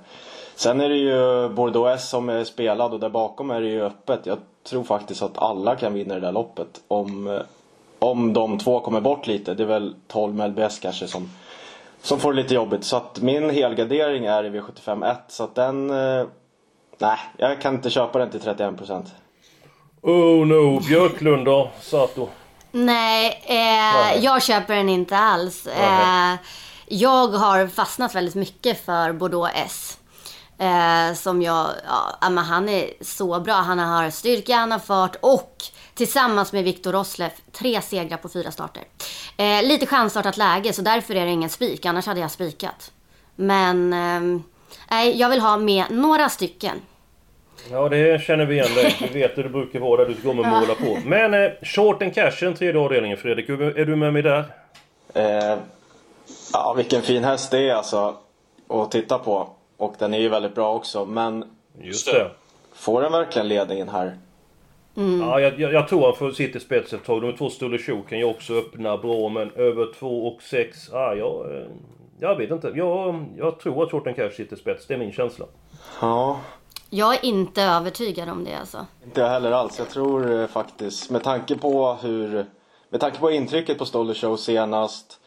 Sen 0.61 0.81
är 0.81 0.89
det 0.89 0.95
ju 0.95 1.49
Bordeaux 1.49 1.95
S 1.95 2.09
som 2.09 2.29
är 2.29 2.43
spelad 2.43 2.93
och 2.93 2.99
där 2.99 3.09
bakom 3.09 3.51
är 3.51 3.61
det 3.61 3.67
ju 3.67 3.81
öppet. 3.81 4.25
Jag 4.25 4.37
tror 4.63 4.83
faktiskt 4.83 5.21
att 5.21 5.37
alla 5.37 5.75
kan 5.75 5.93
vinna 5.93 6.13
det 6.13 6.19
där 6.19 6.31
loppet 6.31 6.81
om, 6.87 7.27
eh, 7.27 7.41
om 7.99 8.33
de 8.33 8.57
två 8.57 8.79
kommer 8.79 9.01
bort 9.01 9.27
lite. 9.27 9.53
Det 9.53 9.63
är 9.63 9.67
väl 9.67 9.95
12 10.07 10.35
med 10.35 10.49
LBS 10.49 10.79
kanske 10.79 11.07
som, 11.07 11.29
som 12.01 12.19
får 12.19 12.33
det 12.33 12.41
lite 12.41 12.53
jobbigt. 12.53 12.83
Så 12.83 12.97
att 12.97 13.21
min 13.21 13.49
helgardering 13.49 14.25
är 14.25 14.43
i 14.43 14.49
V75 14.49 15.11
1. 15.11 15.17
Så 15.27 15.43
att 15.43 15.55
den... 15.55 15.89
Eh, 15.89 16.25
nej, 16.97 17.17
jag 17.37 17.61
kan 17.61 17.75
inte 17.75 17.89
köpa 17.89 18.19
den 18.19 18.29
till 18.29 18.39
31%. 18.39 19.03
Oh 20.01 20.45
no, 20.45 20.79
Björklund 20.79 21.45
då? 21.45 21.69
Sato? 21.79 22.27
Nej, 22.71 23.43
eh, 23.45 24.23
jag 24.23 24.43
köper 24.43 24.75
den 24.75 24.89
inte 24.89 25.17
alls. 25.17 25.67
Eh, 25.67 26.35
jag 26.87 27.27
har 27.27 27.67
fastnat 27.67 28.15
väldigt 28.15 28.35
mycket 28.35 28.85
för 28.85 29.13
Bordeaux 29.13 29.51
S. 29.55 29.97
Eh, 30.57 31.13
som 31.15 31.41
jag, 31.41 31.69
ja, 32.21 32.29
men 32.29 32.37
han 32.37 32.69
är 32.69 32.89
så 33.01 33.39
bra. 33.39 33.53
Han 33.53 33.79
har 33.79 34.09
styrka, 34.09 34.55
han 34.55 34.71
har 34.71 34.79
fart 34.79 35.15
och 35.21 35.63
tillsammans 35.93 36.53
med 36.53 36.63
Viktor 36.63 36.91
Roslev 36.91 37.29
tre 37.51 37.81
segrar 37.81 38.17
på 38.17 38.29
fyra 38.29 38.51
starter. 38.51 38.83
Eh, 39.37 39.63
lite 39.63 39.85
chansartat 39.85 40.37
läge 40.37 40.73
så 40.73 40.81
därför 40.81 41.15
är 41.15 41.25
det 41.25 41.31
ingen 41.31 41.49
spik, 41.49 41.85
annars 41.85 42.05
hade 42.05 42.19
jag 42.19 42.31
spikat. 42.31 42.91
Men 43.35 43.93
ehm, 43.93 44.43
nej, 44.89 45.19
jag 45.19 45.29
vill 45.29 45.41
ha 45.41 45.57
med 45.57 45.85
några 45.89 46.29
stycken. 46.29 46.81
Ja, 47.71 47.89
det 47.89 48.21
känner 48.23 48.45
vi 48.45 48.55
igen 48.55 48.73
dig. 48.75 48.95
Vi 49.13 49.19
vet 49.19 49.37
hur 49.37 49.43
det 49.43 49.49
brukar 49.49 49.79
vara 49.79 50.01
där 50.05 50.09
du 50.09 50.21
kommer 50.21 50.43
måla 50.43 50.75
på. 50.75 50.97
Men 51.05 51.33
eh, 51.33 51.51
Short 51.61 52.01
and 52.01 52.15
Cash, 52.15 52.31
den 52.39 52.53
tredje 52.53 52.81
avdelningen 52.81 53.17
Fredrik. 53.17 53.49
Är 53.49 53.85
du 53.85 53.95
med 53.95 54.13
mig 54.13 54.21
där? 54.21 54.43
Eh, 55.13 55.57
ja, 56.53 56.73
vilken 56.77 57.01
fin 57.01 57.23
häst 57.23 57.51
det 57.51 57.69
är 57.69 57.75
alltså 57.75 58.15
att 58.67 58.91
titta 58.91 59.17
på. 59.19 59.49
Och 59.77 59.95
den 59.99 60.13
är 60.13 60.19
ju 60.19 60.29
väldigt 60.29 60.55
bra 60.55 60.73
också. 60.75 61.05
Men 61.05 61.45
Just 61.81 62.05
det. 62.11 62.31
får 62.73 63.01
den 63.01 63.11
verkligen 63.11 63.47
ledningen 63.47 63.89
här? 63.89 64.17
Ja, 65.21 65.39
jag, 65.39 65.59
jag, 65.59 65.73
jag 65.73 65.87
tror 65.87 66.05
han 66.05 66.15
får 66.15 66.31
sitta 66.31 66.57
i 66.57 66.61
spets 66.61 66.93
ett 66.93 67.03
tag. 67.05 67.21
De 67.21 67.33
två 67.37 67.49
Stulle 67.49 67.77
Show 67.77 68.01
kan 68.09 68.17
ju 68.17 68.23
också 68.25 68.53
öppna 68.53 68.97
bra, 68.97 69.29
men 69.29 69.51
över 69.55 69.93
2 69.99 70.27
och 70.27 70.41
6... 70.41 70.93
Ah, 70.93 71.13
jag, 71.13 71.45
jag 72.19 72.35
vet 72.35 72.51
inte. 72.51 72.71
Jag, 72.75 73.25
jag 73.37 73.59
tror 73.59 73.83
att 73.83 73.91
Short 73.91 74.07
and 74.07 74.15
Cash 74.15 74.29
sitter 74.29 74.55
i 74.55 74.59
spets. 74.59 74.87
Det 74.87 74.93
är 74.93 74.97
min 74.97 75.11
känsla. 75.11 75.45
Ja. 76.01 76.39
Jag 76.93 77.13
är 77.13 77.25
inte 77.25 77.63
övertygad 77.63 78.29
om 78.29 78.43
det 78.43 78.53
alltså. 78.53 78.85
Inte 79.03 79.21
jag 79.21 79.29
heller 79.29 79.51
alls. 79.51 79.79
Jag 79.79 79.89
tror 79.89 80.41
eh, 80.41 80.47
faktiskt, 80.47 81.09
med 81.09 81.23
tanke 81.23 81.57
på 81.57 81.93
hur... 81.93 82.45
Med 82.89 82.99
tanke 83.01 83.19
på 83.19 83.31
intrycket 83.31 83.77
på 83.77 83.85
Stoller 83.85 84.13
Show 84.13 84.35
senast. 84.35 85.19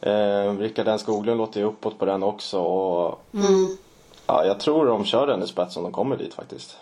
Eh, 0.00 0.58
Rickard 0.58 0.88
N 0.88 0.98
Skoglund 0.98 1.38
låter 1.38 1.60
ju 1.60 1.66
uppåt 1.66 1.98
på 1.98 2.04
den 2.04 2.22
också. 2.22 2.60
Och, 2.60 3.20
ja, 4.26 4.44
jag 4.44 4.60
tror 4.60 4.86
de 4.86 5.04
kör 5.04 5.26
den 5.26 5.42
i 5.42 5.46
spets 5.46 5.76
om 5.76 5.82
de 5.82 5.92
kommer 5.92 6.16
dit 6.16 6.34
faktiskt. 6.34 6.76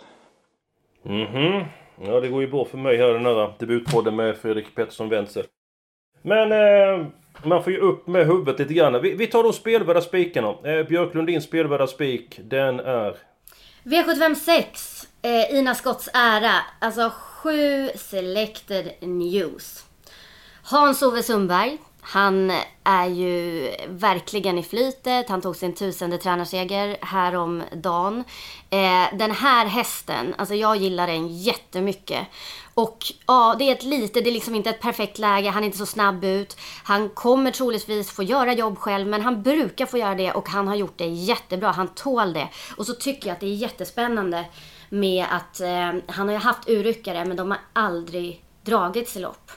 Mhm. 1.02 1.64
Ja, 2.00 2.21
det 2.21 2.28
går 2.28 2.40
ju 2.40 2.50
bra 2.50 2.64
för 2.64 2.78
mig 2.78 2.97
här 2.97 3.09
den 3.09 3.26
här 3.26 3.54
debutpodden 3.59 4.16
med 4.16 4.37
Fredrik 4.37 4.75
Pettersson 4.75 5.09
Wenzel. 5.09 5.45
Men 6.23 6.52
eh, 6.52 7.07
man 7.43 7.62
får 7.62 7.73
ju 7.73 7.78
upp 7.78 8.07
med 8.07 8.26
huvudet 8.26 8.59
lite 8.59 8.75
grann. 8.75 9.02
Vi, 9.02 9.14
vi 9.14 9.26
tar 9.26 9.43
de 9.43 9.52
spelvärda 9.52 10.00
spikarna. 10.00 10.49
Eh, 10.64 10.87
Björklund, 10.87 11.26
din 11.26 11.43
spelvärda 11.43 11.87
spik, 11.87 12.40
den 12.43 12.81
är... 12.81 13.16
V756, 13.85 15.07
eh, 15.23 15.55
Ina 15.55 15.75
Scotts 15.75 16.09
ära. 16.14 16.55
Alltså 16.79 17.12
sju 17.21 17.91
selected 17.95 18.95
news. 19.00 19.85
Hans-Ove 20.62 21.23
Sundberg. 21.23 21.79
Han 22.06 22.52
är 22.84 23.06
ju 23.06 23.70
verkligen 23.88 24.58
i 24.58 24.62
flytet. 24.62 25.28
Han 25.28 25.40
tog 25.40 25.56
sin 25.56 25.75
tusende 25.75 26.18
tränarseger 26.18 26.96
häromdagen. 27.00 28.25
Eh, 28.70 29.18
den 29.18 29.30
här 29.30 29.66
hästen, 29.66 30.34
alltså 30.38 30.54
jag 30.54 30.76
gillar 30.76 31.06
den 31.06 31.37
jättemycket. 31.37 32.26
Och 32.75 33.12
ja, 33.26 33.56
det 33.58 33.64
är 33.64 33.73
ett 33.73 33.82
lite, 33.82 34.20
det 34.20 34.30
är 34.30 34.32
liksom 34.32 34.54
inte 34.54 34.70
ett 34.70 34.80
perfekt 34.80 35.18
läge. 35.18 35.50
Han 35.50 35.62
är 35.62 35.66
inte 35.66 35.78
så 35.78 35.87
snabb 35.87 36.25
ut. 36.25 36.56
Han 36.84 37.08
kommer 37.08 37.50
troligtvis 37.50 38.11
få 38.11 38.23
göra 38.23 38.52
jobb 38.52 38.78
själv, 38.78 39.06
men 39.06 39.20
han 39.20 39.42
brukar 39.42 39.87
få 39.87 39.99
göra 39.99 40.14
det 40.14 40.32
och 40.32 40.49
han 40.49 40.68
har 40.68 40.75
gjort 40.75 40.99
det 40.99 41.06
jättebra. 41.06 41.70
Han 41.70 41.88
tål 41.88 42.32
det. 42.32 42.49
Och 42.76 42.87
så 42.87 42.94
tycker 42.94 43.28
jag 43.28 43.34
att 43.34 43.40
det 43.40 43.46
är 43.46 43.54
jättespännande 43.54 44.44
med 44.88 45.26
att 45.30 45.61
eh, 45.61 45.92
han 46.06 46.28
har 46.28 46.32
ju 46.32 46.40
haft 46.40 46.68
urryckare, 46.68 47.25
men 47.25 47.37
de 47.37 47.50
har 47.50 47.61
aldrig 47.73 48.44
dragits 48.62 49.16
i 49.16 49.20
lopp. 49.20 49.50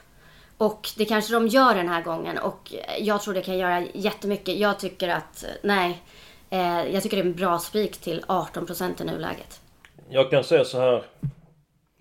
Och 0.57 0.89
det 0.97 1.05
kanske 1.05 1.33
de 1.33 1.47
gör 1.47 1.75
den 1.75 1.89
här 1.89 2.01
gången 2.01 2.37
och 2.37 2.73
jag 2.99 3.21
tror 3.21 3.33
det 3.33 3.41
kan 3.41 3.57
göra 3.57 3.83
jättemycket. 3.93 4.57
Jag 4.57 4.79
tycker 4.79 5.09
att, 5.09 5.45
nej, 5.63 6.01
eh, 6.49 6.93
jag 6.93 7.03
tycker 7.03 7.17
det 7.17 7.23
är 7.23 7.25
en 7.25 7.33
bra 7.35 7.59
spik 7.59 7.97
till 7.97 8.23
18% 8.27 9.01
i 9.01 9.05
nuläget. 9.05 9.61
Jag 10.09 10.29
kan 10.29 10.43
säga 10.43 10.65
så 10.65 10.79
här. 10.79 11.03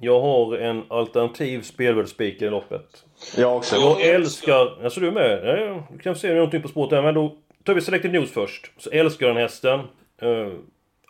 Jag 0.01 0.21
har 0.21 0.57
en 0.57 0.85
alternativ 0.89 1.63
spelvärldsspik 1.63 2.43
i 2.43 2.51
loppet. 2.51 3.05
Jag 3.37 3.57
också. 3.57 3.77
Jag 3.77 4.01
älskar... 4.01 4.85
Alltså 4.85 5.01
du 5.01 5.09
är 5.09 5.13
med? 5.13 5.41
Ja, 5.45 5.87
Du 5.93 5.99
kan 5.99 6.17
se 6.17 6.35
någonting 6.35 6.63
på 6.63 6.69
spåret 6.69 6.91
där, 6.91 7.03
men 7.03 7.15
då 7.15 7.37
tar 7.65 7.75
vi 7.75 7.81
Selected 7.81 8.13
News 8.13 8.31
först. 8.33 8.71
Så 8.79 8.91
älskar 8.91 9.27
jag 9.27 9.37
den 9.37 9.43
hästen. 9.43 9.81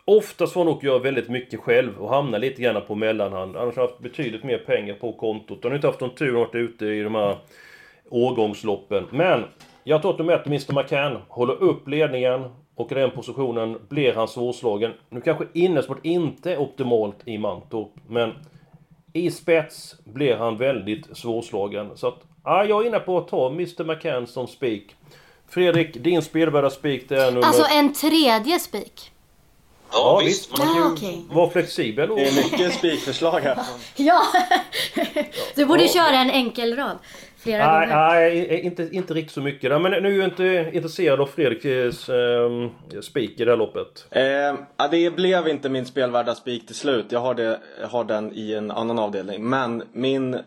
Oftast 0.09 0.53
får 0.53 0.59
han 0.59 0.73
nog 0.73 0.83
göra 0.83 0.99
väldigt 0.99 1.29
mycket 1.29 1.59
själv 1.59 1.97
och 1.97 2.09
hamna 2.09 2.37
lite 2.37 2.61
grann 2.61 2.81
på 2.87 2.95
mellanhand. 2.95 3.57
Annars 3.57 3.75
har 3.75 3.83
han 3.83 3.91
haft 3.91 3.99
betydligt 3.99 4.43
mer 4.43 4.57
pengar 4.57 4.93
på 4.93 5.13
kontot. 5.13 5.59
Han 5.63 5.71
har 5.71 5.75
inte 5.75 5.87
haft 5.87 6.01
någon 6.01 6.15
tur 6.15 6.33
varit 6.33 6.55
ute 6.55 6.85
i 6.85 7.01
de 7.01 7.15
här 7.15 7.37
årgångsloppen. 8.09 9.05
Men 9.11 9.43
jag 9.83 10.01
tror 10.01 10.11
att 10.11 10.19
nummer 10.19 10.33
ett, 10.33 10.47
Mr 10.47 10.73
McCann, 10.73 11.17
håller 11.27 11.53
upp 11.53 11.87
ledningen 11.87 12.49
och 12.75 12.91
i 12.91 12.95
den 12.95 13.11
positionen 13.11 13.79
blir 13.89 14.13
han 14.13 14.27
svårslagen. 14.27 14.93
Nu 15.09 15.21
kanske 15.21 15.45
innesport 15.53 16.05
inte 16.05 16.51
är 16.51 16.57
optimalt 16.57 17.17
i 17.25 17.37
Mantorp, 17.37 17.91
men 18.09 18.31
i 19.13 19.31
spets 19.31 19.95
blir 20.03 20.35
han 20.35 20.57
väldigt 20.57 21.17
svårslagen. 21.17 21.97
Så 21.97 22.07
att, 22.07 22.19
ja, 22.43 22.65
jag 22.65 22.83
är 22.83 22.87
inne 22.87 22.99
på 22.99 23.17
att 23.17 23.27
ta 23.27 23.47
Mr 23.47 23.83
McCann 23.83 24.27
som 24.27 24.47
spik. 24.47 24.95
Fredrik, 25.49 25.93
din 25.93 26.21
spelvärda 26.21 26.69
spik 26.69 27.09
det 27.09 27.23
är 27.23 27.31
nummer... 27.31 27.47
Alltså 27.47 27.65
en 27.71 27.93
tredje 27.93 28.59
spik. 28.59 29.11
Ja, 29.91 30.21
visst. 30.25 30.57
Man 30.57 30.67
kan 30.67 30.75
Ah, 30.77 30.79
ju 30.87 30.91
okej. 30.93 31.25
vara 31.29 31.49
flexibel 31.49 32.11
och... 32.11 32.17
Det 32.17 32.27
är 32.27 32.35
mycket 32.51 32.73
spikförslag 32.73 33.39
här. 33.39 33.57
Ja! 33.95 34.21
du 35.55 35.65
borde 35.65 35.87
köra 35.87 36.15
en 36.15 36.29
enkel 36.29 36.75
rad 36.75 36.97
flera 37.37 37.79
Nej, 37.79 37.87
gånger. 37.87 38.09
nej 38.09 38.61
inte, 38.65 38.89
inte 38.91 39.13
riktigt 39.13 39.33
så 39.33 39.41
mycket 39.41 39.69
där. 39.69 39.79
Men 39.79 39.91
nu 40.03 40.13
är 40.13 40.17
jag 40.19 40.27
inte 40.27 40.69
intresserad 40.73 41.21
av 41.21 41.25
Fredriks 41.25 42.09
eh, 42.09 43.01
spik 43.01 43.39
i 43.39 43.45
det 43.45 43.51
här 43.51 43.57
loppet. 43.57 44.05
Eh, 44.11 44.23
ja, 44.77 44.87
det 44.91 45.15
blev 45.15 45.47
inte 45.47 45.69
min 45.69 45.85
spelvärda 45.85 46.35
spik 46.35 46.65
till 46.67 46.75
slut. 46.75 47.05
Jag 47.09 47.19
har, 47.19 47.33
det, 47.33 47.59
jag 47.81 47.87
har 47.87 48.03
den 48.03 48.31
i 48.35 48.53
en 48.53 48.71
annan 48.71 48.99
avdelning. 48.99 49.43
Men 49.49 49.83
min... 49.93 50.39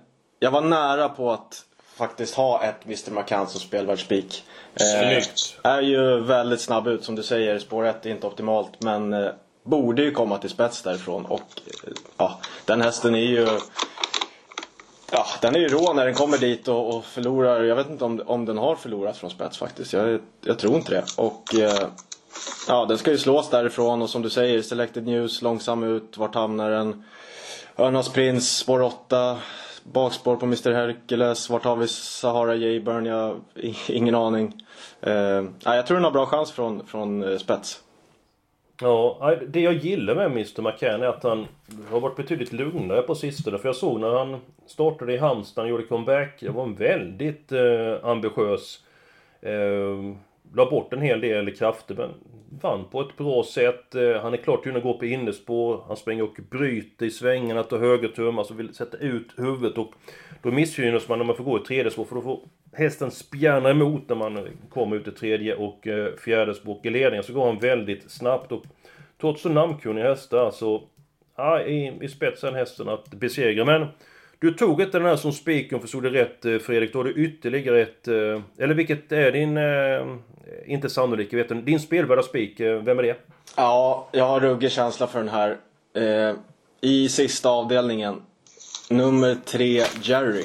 Jag 0.42 0.50
var 0.50 0.60
nära 0.60 1.08
på 1.08 1.30
att 1.32 1.62
faktiskt 2.00 2.34
ha 2.34 2.62
ett 2.62 2.84
Mr. 2.84 3.10
McCann 3.10 3.48
som 3.48 3.60
spelvärd 3.60 4.00
spik. 4.00 4.44
Eh, 4.74 5.00
Snyggt. 5.00 5.56
är 5.62 5.80
ju 5.80 6.20
väldigt 6.20 6.60
snabb 6.60 6.88
ut 6.88 7.04
som 7.04 7.14
du 7.14 7.22
säger. 7.22 7.58
Spår 7.58 7.86
1 7.86 8.06
är 8.06 8.10
inte 8.10 8.26
optimalt 8.26 8.70
men 8.78 9.12
eh, 9.12 9.30
borde 9.62 10.02
ju 10.02 10.10
komma 10.10 10.38
till 10.38 10.50
spets 10.50 10.82
därifrån. 10.82 11.24
Och 11.24 11.40
eh, 11.66 11.92
ja, 12.16 12.40
den 12.64 12.82
hästen 12.82 13.14
är 13.14 13.18
ju... 13.18 13.48
Ja, 15.12 15.26
den 15.40 15.54
är 15.54 15.60
ju 15.60 15.68
rå 15.68 15.92
när 15.92 16.04
den 16.04 16.14
kommer 16.14 16.38
dit 16.38 16.68
och, 16.68 16.96
och 16.96 17.04
förlorar. 17.04 17.62
Jag 17.62 17.76
vet 17.76 17.90
inte 17.90 18.04
om, 18.04 18.22
om 18.26 18.44
den 18.44 18.58
har 18.58 18.76
förlorat 18.76 19.16
från 19.16 19.30
spets 19.30 19.58
faktiskt. 19.58 19.92
Jag, 19.92 20.20
jag 20.44 20.58
tror 20.58 20.76
inte 20.76 20.92
det. 20.92 21.04
Och 21.16 21.54
eh, 21.54 21.88
ja, 22.68 22.84
den 22.84 22.98
ska 22.98 23.10
ju 23.10 23.18
slås 23.18 23.50
därifrån 23.50 24.02
och 24.02 24.10
som 24.10 24.22
du 24.22 24.30
säger, 24.30 24.62
Selected 24.62 25.06
News, 25.06 25.42
långsam 25.42 25.82
ut. 25.82 26.18
Vart 26.18 26.34
hamnar 26.34 26.70
den? 26.70 27.04
Örnas 27.76 28.08
Prins, 28.08 28.56
spår 28.56 28.82
8. 28.82 29.38
Bakspår 29.92 30.36
på 30.36 30.46
Mr 30.46 30.72
Hercules. 30.72 31.50
Vart 31.50 31.64
har 31.64 31.76
vi 31.76 31.88
Sahara 31.88 32.54
Jayburn? 32.54 33.06
Jag 33.06 33.16
har 33.16 33.40
ingen 33.88 34.14
aning. 34.14 34.54
Eh, 35.00 35.44
jag 35.64 35.86
tror 35.86 35.94
den 35.94 36.04
har 36.04 36.10
bra 36.10 36.26
chans 36.26 36.52
från, 36.52 36.86
från 36.86 37.22
eh, 37.22 37.38
spets. 37.38 37.82
Ja, 38.80 39.34
det 39.48 39.60
jag 39.60 39.74
gillar 39.74 40.14
med 40.14 40.26
Mr 40.26 40.62
McCann 40.62 41.02
är 41.02 41.06
att 41.06 41.22
han 41.22 41.46
har 41.90 42.00
varit 42.00 42.16
betydligt 42.16 42.52
lugnare 42.52 43.02
på 43.02 43.14
sistone. 43.14 43.58
För 43.58 43.68
jag 43.68 43.76
såg 43.76 44.00
när 44.00 44.18
han 44.18 44.40
startade 44.66 45.12
i 45.12 45.18
Halmstad, 45.18 45.64
och 45.64 45.70
gjorde 45.70 45.82
comeback. 45.82 46.40
Det 46.40 46.48
var 46.48 46.62
en 46.62 46.74
väldigt 46.74 47.52
eh, 47.52 47.94
ambitiös. 48.02 48.80
Eh, 49.40 50.14
la 50.54 50.70
bort 50.70 50.92
en 50.92 51.02
hel 51.02 51.20
del 51.20 51.56
krafter 51.56 51.94
men 51.94 52.10
vann 52.62 52.84
på 52.90 53.00
ett 53.00 53.16
bra 53.16 53.44
sätt. 53.44 53.94
Eh, 53.94 54.22
han 54.22 54.32
är 54.32 54.36
klart 54.36 54.66
att 54.66 54.82
gå 54.82 54.98
på 54.98 55.06
innespår. 55.06 55.84
Han 55.88 55.96
springer 55.96 56.22
och 56.22 56.36
bryter 56.50 57.06
i 57.06 57.10
svängarna, 57.10 57.62
tar 57.62 57.78
högertum, 57.78 58.38
alltså 58.38 58.54
vill 58.54 58.74
sätta 58.74 58.96
ut 58.96 59.28
huvudet. 59.36 59.78
Och 59.78 59.92
då 60.42 60.50
missgynnas 60.50 61.08
man 61.08 61.18
när 61.18 61.26
man 61.26 61.36
får 61.36 61.44
gå 61.44 61.58
i 61.58 61.60
tredje 61.60 61.90
spår 61.90 62.04
för 62.04 62.14
då 62.14 62.22
får 62.22 62.40
hästen 62.72 63.10
spjärna 63.10 63.70
emot 63.70 64.08
när 64.08 64.16
man 64.16 64.36
eh, 64.36 64.44
kommer 64.70 64.96
ut 64.96 65.08
i 65.08 65.10
tredje 65.10 65.54
och 65.54 65.86
eh, 65.86 66.16
fjärde 66.16 66.54
spår 66.54 66.80
i 66.82 66.90
ledningen. 66.90 67.24
Så 67.24 67.32
går 67.32 67.46
han 67.46 67.58
väldigt 67.58 68.10
snabbt 68.10 68.52
och 68.52 68.62
trots 69.20 69.42
så 69.42 69.48
namnkunniga 69.48 70.08
hästar 70.08 70.50
så 70.50 70.82
ja, 71.36 71.62
i, 71.62 71.98
i 72.00 72.08
spetsen 72.08 72.54
hästen 72.54 72.88
att 72.88 73.10
besegra. 73.10 73.64
Men 73.64 73.86
du 74.40 74.54
tog 74.54 74.82
inte 74.82 74.98
den 74.98 75.06
här 75.06 75.16
som 75.16 75.32
spik 75.32 75.72
om 75.72 75.80
förstod 75.80 76.02
det 76.02 76.10
rätt 76.10 76.44
eh, 76.44 76.58
Fredrik. 76.58 76.92
Då 76.92 76.98
har 76.98 77.04
du 77.04 77.12
ytterligare 77.12 77.80
ett... 77.82 78.08
Eh, 78.08 78.40
eller 78.58 78.74
vilket 78.74 79.12
är 79.12 79.32
din... 79.32 79.56
Eh, 79.56 80.16
inte 80.66 80.90
sannolik, 80.90 81.32
vet 81.32 81.48
du. 81.48 81.54
Din 81.54 81.80
spelvärda 81.80 82.22
spik, 82.22 82.60
vem 82.60 82.98
är 82.98 83.02
det? 83.02 83.16
Ja, 83.56 84.08
jag 84.12 84.24
har 84.24 84.40
ruggig 84.40 84.70
känsla 84.70 85.06
för 85.06 85.18
den 85.18 85.28
här. 85.28 85.56
Eh, 85.94 86.36
I 86.80 87.08
sista 87.08 87.48
avdelningen. 87.48 88.22
Nummer 88.90 89.36
tre, 89.44 89.84
Jerry. 90.02 90.44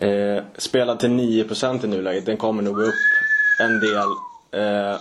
Eh, 0.00 0.42
spelad 0.56 1.00
till 1.00 1.10
9% 1.10 1.84
i 1.84 1.88
nuläget. 1.88 2.26
Den 2.26 2.36
kommer 2.36 2.62
nog 2.62 2.80
upp 2.80 2.94
en 3.60 3.80
del. 3.80 4.08
Eh, 4.62 5.00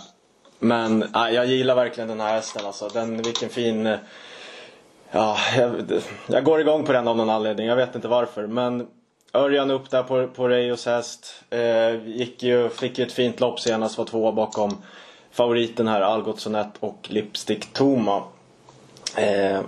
men 0.60 1.04
eh, 1.04 1.30
jag 1.32 1.46
gillar 1.46 1.76
verkligen 1.76 2.08
den 2.08 2.20
här 2.20 2.34
hästen 2.34 2.66
alltså. 2.66 2.88
Den, 2.88 3.18
vilken 3.18 3.50
fin... 3.50 3.98
Ja, 5.12 5.38
jag, 5.58 6.02
jag 6.28 6.44
går 6.44 6.62
igång 6.62 6.86
på 6.86 6.92
den 6.92 7.08
av 7.08 7.18
någon 7.18 7.30
anledning. 7.30 7.68
Jag 7.68 7.76
vet 7.76 7.96
inte 7.96 8.08
varför. 8.08 8.48
Men 8.48 8.88
Örjan 9.34 9.72
upp 9.72 9.90
där 9.90 10.04
på, 10.04 10.28
på 10.28 10.48
Reijos 10.48 10.86
häst. 10.86 11.44
Eh, 11.50 12.08
gick 12.08 12.44
ju, 12.44 12.70
fick 12.70 12.98
ju 12.98 13.06
ett 13.06 13.12
fint 13.12 13.40
lopp 13.40 13.60
senast. 13.60 13.98
Var 13.98 14.06
tvåa 14.06 14.32
bakom 14.32 14.78
favoriten 15.32 15.88
här, 15.88 16.02
Algot 16.02 16.40
Sonett 16.40 16.74
och 16.80 17.08
Lipstick 17.10 17.74
Toma. 17.74 18.24
Eh, 19.16 19.60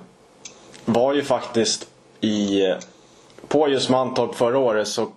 var 0.86 1.14
ju 1.14 1.24
faktiskt 1.24 1.88
i... 2.22 2.62
På 3.48 3.70
just 3.70 3.90
Mantorp 3.90 4.36
förra 4.36 4.58
året 4.58 4.88
så 4.88 5.08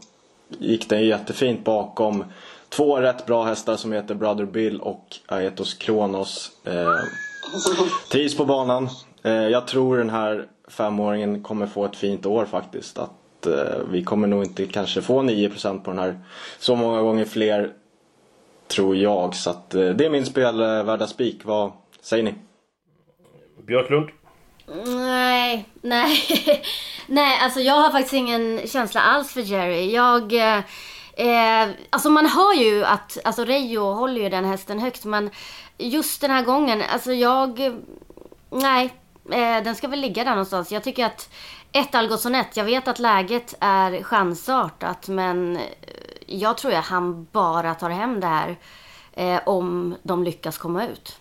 gick 0.49 0.89
den 0.89 1.07
jättefint 1.07 1.65
bakom 1.65 2.25
två 2.69 3.01
rätt 3.01 3.27
bra 3.27 3.45
hästar 3.45 3.77
som 3.77 3.93
heter 3.93 4.15
Brother 4.15 4.45
Bill 4.45 4.81
och 4.81 5.17
Aetos 5.27 5.75
Kronos. 5.75 6.51
Eh, 6.65 6.95
trivs 8.11 8.37
på 8.37 8.45
banan. 8.45 8.89
Eh, 9.23 9.33
jag 9.33 9.67
tror 9.67 9.99
den 9.99 10.11
här 10.11 10.47
femåringen 10.69 11.43
kommer 11.43 11.67
få 11.67 11.85
ett 11.85 11.97
fint 11.97 12.27
år 12.27 12.45
faktiskt. 12.45 12.99
Att 12.99 13.47
eh, 13.47 13.79
vi 13.91 14.05
kommer 14.05 14.29
nog 14.29 14.45
inte 14.45 14.67
kanske 14.67 15.03
få 15.03 15.23
9% 15.23 15.83
på 15.83 15.91
den 15.91 15.99
här 15.99 16.21
så 16.59 16.77
många 16.77 17.03
gånger 17.03 17.25
fler 17.25 17.73
tror 18.69 18.97
jag. 18.97 19.35
Så 19.35 19.51
att, 19.51 19.75
eh, 19.75 19.89
det 19.89 20.05
är 20.05 20.11
min 20.11 20.27
spelvärda 20.27 21.07
spik. 21.07 21.45
Vad 21.45 21.73
säger 22.01 22.23
ni? 22.23 22.35
Björklund? 23.67 24.09
Nej, 24.87 25.69
nej. 25.83 26.17
nej, 27.07 27.39
alltså 27.43 27.61
jag 27.61 27.75
har 27.75 27.91
faktiskt 27.91 28.15
ingen 28.15 28.61
känsla 28.67 29.01
alls 29.01 29.33
för 29.33 29.41
Jerry. 29.41 29.95
Jag... 29.95 30.33
Eh, 30.33 30.59
eh, 31.17 31.69
alltså 31.91 32.11
man 32.11 32.27
hör 32.27 32.55
ju 32.55 32.85
att, 32.85 33.19
alltså 33.25 33.45
Reijo 33.45 33.93
håller 33.93 34.21
ju 34.21 34.29
den 34.29 34.45
hästen 34.45 34.79
högt 34.79 35.05
men 35.05 35.31
just 35.79 36.21
den 36.21 36.31
här 36.31 36.43
gången, 36.43 36.83
alltså 36.93 37.13
jag... 37.13 37.73
Nej, 38.51 38.91
eh, 39.31 39.65
den 39.65 39.75
ska 39.75 39.89
väl 39.89 40.01
ligga 40.01 40.25
där 40.25 40.31
någonstans. 40.31 40.73
Jag 40.73 40.85
tycker 40.85 41.07
att 41.07 41.31
ett 41.73 41.95
Algotsson 41.95 42.35
jag 42.55 42.65
vet 42.65 42.89
att 42.89 42.99
läget 42.99 43.55
är 43.61 44.03
chansartat 44.03 45.09
men 45.09 45.57
eh, 45.57 45.63
jag 46.27 46.59
tror 46.59 46.73
att 46.75 46.85
han 46.85 47.27
bara 47.33 47.75
tar 47.75 47.91
hem 47.91 48.21
det 48.21 48.27
här 48.27 48.57
eh, 49.13 49.41
om 49.47 49.95
de 50.03 50.25
lyckas 50.25 50.59
komma 50.59 50.87
ut. 50.87 51.17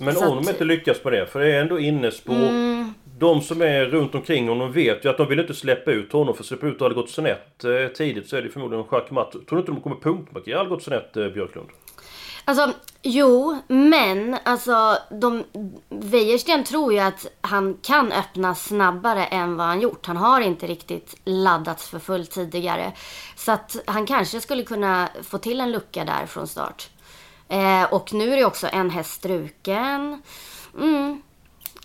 Men 0.00 0.14
Så 0.14 0.26
om 0.30 0.38
att- 0.38 0.44
de 0.44 0.50
inte 0.50 0.64
lyckas 0.64 0.98
på 1.02 1.10
det, 1.10 1.26
för 1.26 1.40
det 1.40 1.52
är 1.52 1.60
ändå 1.60 1.78
innerspår. 1.78 2.34
Mm. 2.34 2.94
De 3.18 3.40
som 3.42 3.62
är 3.62 3.84
runt 3.84 4.14
omkring 4.14 4.48
honom 4.48 4.72
vet 4.72 5.04
ju 5.04 5.08
att 5.08 5.16
de 5.18 5.28
vill 5.28 5.40
inte 5.40 5.54
släppa 5.54 5.90
ut 5.90 6.12
honom, 6.12 6.34
för 6.34 6.44
släppa 6.44 6.66
ut 6.66 6.82
Algot 6.82 7.10
snett 7.10 7.64
eh, 7.64 7.88
tidigt 7.96 8.28
så 8.28 8.36
är 8.36 8.42
det 8.42 8.48
förmodligen 8.48 8.84
en 8.84 8.88
schackmatt. 8.90 9.32
Tror 9.32 9.44
du 9.48 9.58
inte 9.58 9.72
de 9.72 9.80
kommer 9.80 9.96
punktmarkera 9.96 10.60
Algot 10.60 10.82
snett 10.82 11.16
eh, 11.16 11.28
Björklund? 11.28 11.68
Alltså, 12.48 12.72
jo, 13.02 13.58
men 13.66 14.38
alltså 14.44 14.98
de, 15.10 15.44
Wäjersten 15.88 16.64
tror 16.64 16.92
ju 16.92 16.98
att 16.98 17.26
han 17.40 17.78
kan 17.82 18.12
öppna 18.12 18.54
snabbare 18.54 19.26
än 19.26 19.56
vad 19.56 19.66
han 19.66 19.80
gjort. 19.80 20.06
Han 20.06 20.16
har 20.16 20.40
inte 20.40 20.66
riktigt 20.66 21.14
laddats 21.24 21.88
för 21.88 21.98
fullt 21.98 22.30
tidigare. 22.30 22.92
Så 23.36 23.52
att 23.52 23.76
han 23.86 24.06
kanske 24.06 24.40
skulle 24.40 24.62
kunna 24.62 25.08
få 25.22 25.38
till 25.38 25.60
en 25.60 25.72
lucka 25.72 26.04
där 26.04 26.26
från 26.26 26.46
start. 26.46 26.88
Eh, 27.48 27.82
och 27.82 28.12
nu 28.12 28.32
är 28.32 28.36
det 28.36 28.44
också 28.44 28.68
en 28.72 28.90
häst 28.90 29.12
struken. 29.12 30.22
Mm. 30.78 31.22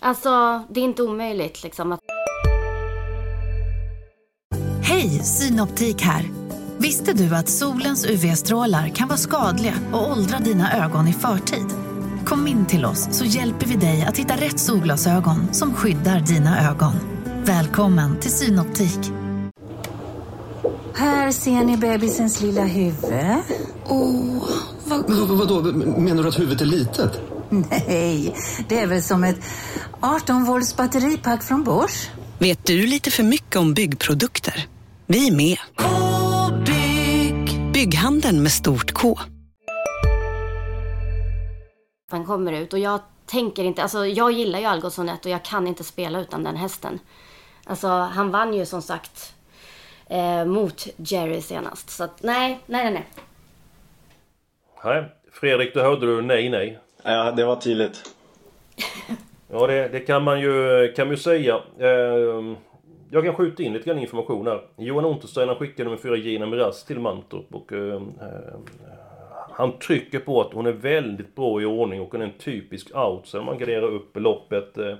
Alltså, 0.00 0.62
det 0.70 0.80
är 0.80 0.84
inte 0.84 1.02
omöjligt 1.02 1.62
liksom 1.62 1.92
att 1.92 2.00
Hej, 4.82 5.08
Synoptik 5.08 6.02
här. 6.02 6.30
Visste 6.82 7.12
du 7.12 7.34
att 7.34 7.48
solens 7.48 8.06
UV-strålar 8.06 8.88
kan 8.88 9.08
vara 9.08 9.18
skadliga 9.18 9.74
och 9.92 10.10
åldra 10.10 10.38
dina 10.38 10.84
ögon 10.84 11.08
i 11.08 11.12
förtid? 11.12 11.66
Kom 12.24 12.46
in 12.46 12.66
till 12.66 12.84
oss 12.84 13.08
så 13.10 13.24
hjälper 13.24 13.66
vi 13.66 13.76
dig 13.76 14.02
att 14.02 14.18
hitta 14.18 14.36
rätt 14.36 14.60
solglasögon 14.60 15.54
som 15.54 15.74
skyddar 15.74 16.20
dina 16.20 16.70
ögon. 16.70 16.92
Välkommen 17.44 18.20
till 18.20 18.30
Synoptik. 18.30 18.98
Här 20.94 21.32
ser 21.32 21.64
ni 21.64 21.76
bebisens 21.76 22.40
lilla 22.40 22.64
huvud. 22.64 23.12
Men 24.84 25.04
vad, 25.08 25.28
vadå, 25.28 25.62
menar 26.00 26.22
du 26.22 26.28
att 26.28 26.38
huvudet 26.38 26.60
är 26.60 26.66
litet? 26.66 27.20
Nej, 27.48 28.36
det 28.68 28.78
är 28.78 28.86
väl 28.86 29.02
som 29.02 29.24
ett 29.24 29.38
18 30.00 30.44
volts 30.44 30.76
batteripack 30.76 31.42
från 31.42 31.64
Bors. 31.64 32.08
Vet 32.38 32.66
du 32.66 32.86
lite 32.86 33.10
för 33.10 33.22
mycket 33.22 33.56
om 33.56 33.74
byggprodukter? 33.74 34.66
Vi 35.06 35.28
är 35.28 35.32
med. 35.32 35.58
-bygg. 37.82 37.90
Bygghandeln 37.90 38.42
med 38.42 38.52
stort 38.52 38.92
K. 38.92 39.18
han 42.10 42.24
kommer 42.24 42.52
ut. 42.52 42.72
Och 42.72 42.78
jag 42.78 43.00
tänker 43.26 43.64
inte, 43.64 43.82
alltså 43.82 44.06
jag 44.06 44.32
gillar 44.32 44.58
ju 44.58 44.64
Algotsson 44.64 45.08
och 45.08 45.26
jag 45.26 45.44
kan 45.44 45.66
inte 45.66 45.84
spela 45.84 46.20
utan 46.20 46.44
den 46.44 46.56
hästen. 46.56 46.98
Alltså 47.64 47.88
han 47.88 48.30
vann 48.30 48.54
ju 48.54 48.66
som 48.66 48.82
sagt 48.82 49.34
eh, 50.06 50.44
mot 50.44 50.86
Jerry 50.96 51.40
senast. 51.40 51.90
Så 51.90 52.04
att 52.04 52.22
nej, 52.22 52.58
nej, 52.66 52.84
nej, 52.84 52.92
nej. 52.92 53.06
Nej. 54.84 55.04
Fredrik, 55.32 55.74
då 55.74 55.80
hörde 55.80 56.06
du 56.06 56.22
nej, 56.22 56.48
nej. 56.48 56.78
Ja, 57.02 57.32
det 57.32 57.44
var 57.44 57.56
tydligt. 57.56 58.14
Ja, 59.50 59.66
det, 59.66 59.88
det 59.88 60.00
kan 60.00 60.22
man 60.22 60.40
ju, 60.40 60.92
kan 60.96 61.06
man 61.06 61.16
ju 61.16 61.22
säga. 61.22 61.54
Eh, 61.78 62.56
jag 63.14 63.24
kan 63.24 63.34
skjuta 63.34 63.62
in 63.62 63.72
lite 63.72 63.84
grann 63.84 63.98
information 63.98 64.46
här. 64.46 64.60
Johan 64.76 65.04
Unterstein 65.04 65.48
han 65.48 65.56
skickade 65.56 65.84
nummer 65.84 66.02
4 66.02 66.16
Gina 66.16 66.46
Miraz 66.46 66.84
till 66.84 67.00
Mantorp 67.00 67.54
och 67.54 67.72
eh, 67.72 67.94
eh, 67.94 68.54
han 69.50 69.78
trycker 69.78 70.18
på 70.18 70.40
att 70.40 70.52
hon 70.52 70.66
är 70.66 70.72
väldigt 70.72 71.34
bra 71.34 71.62
i 71.62 71.64
ordning 71.64 72.00
och 72.00 72.12
hon 72.12 72.20
är 72.20 72.24
en 72.24 72.32
typisk 72.38 72.96
outsider. 72.96 73.44
Man 73.44 73.58
garderar 73.58 73.88
upp 73.88 74.16
loppet. 74.16 74.78
Eh, 74.78 74.94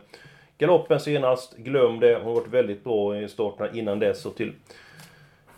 galoppen 0.59 1.01
senast, 1.01 1.57
glöm 1.57 2.01
det. 2.01 2.15
Hon 2.15 2.25
har 2.25 2.35
varit 2.35 2.53
väldigt 2.53 2.85
bra 2.85 3.19
i 3.19 3.29
starterna 3.29 3.71
innan 3.73 3.99
dess 3.99 4.27
och 4.27 4.37
till 4.37 4.53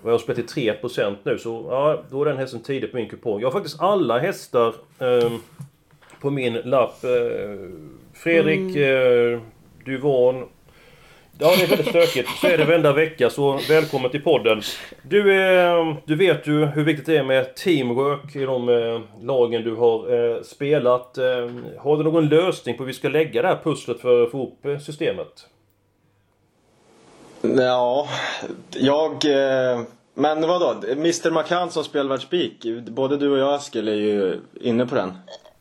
och 0.04 0.10
jag 0.10 0.14
har 0.14 0.18
spelat 0.18 0.48
till 0.48 0.72
3% 0.72 1.16
nu 1.22 1.38
så 1.38 1.66
ja, 1.70 2.02
då 2.10 2.22
är 2.22 2.26
den 2.26 2.36
hästen 2.36 2.60
tidigt 2.60 2.90
på 2.90 2.96
min 2.96 3.08
kupong. 3.08 3.40
Jag 3.40 3.46
har 3.46 3.52
faktiskt 3.52 3.80
alla 3.80 4.18
hästar 4.18 4.74
eh, 4.98 5.32
på 6.20 6.30
min 6.30 6.54
lapp. 6.54 7.04
Eh, 7.04 7.10
Fredrik, 8.12 8.76
eh, 8.76 9.40
du 9.84 9.94
är 9.94 9.98
van. 9.98 10.48
Ja, 11.38 11.54
det 11.56 11.62
är 11.62 11.68
väldigt 11.68 11.88
stökigt. 11.88 12.28
Så 12.40 12.46
är 12.46 12.58
det 12.58 12.64
varenda 12.64 12.92
vecka, 12.92 13.30
så 13.30 13.60
välkommen 13.68 14.10
till 14.10 14.22
podden. 14.22 14.62
Du, 15.02 15.42
eh, 15.42 15.96
du 16.04 16.16
vet 16.16 16.46
ju 16.46 16.66
hur 16.66 16.84
viktigt 16.84 17.06
det 17.06 17.16
är 17.16 17.24
med 17.24 17.54
teamwork 17.54 18.36
i 18.36 18.44
de 18.44 18.68
eh, 18.68 19.00
lagen 19.24 19.64
du 19.64 19.74
har 19.74 20.14
eh, 20.14 20.42
spelat. 20.42 21.18
Eh, 21.18 21.24
har 21.78 21.96
du 21.96 22.04
någon 22.04 22.28
lösning 22.28 22.76
på 22.76 22.82
hur 22.82 22.86
vi 22.86 22.92
ska 22.92 23.08
lägga 23.08 23.42
det 23.42 23.48
här 23.48 23.60
pusslet 23.64 24.00
för 24.00 24.22
att 24.22 24.30
få 24.30 24.36
ihop 24.36 24.66
systemet? 24.82 25.46
Ja, 27.42 28.08
jag... 28.70 29.24
Men 30.14 30.40
vadå? 30.40 30.74
Mr 30.92 31.30
McCann 31.30 31.70
som 31.70 31.84
spelvärldsspik. 31.84 32.66
Både 32.88 33.16
du 33.16 33.30
och 33.30 33.38
jag 33.38 33.54
Eskil 33.54 33.88
är 33.88 33.92
ju 33.92 34.40
inne 34.60 34.86
på 34.86 34.94
den. 34.94 35.12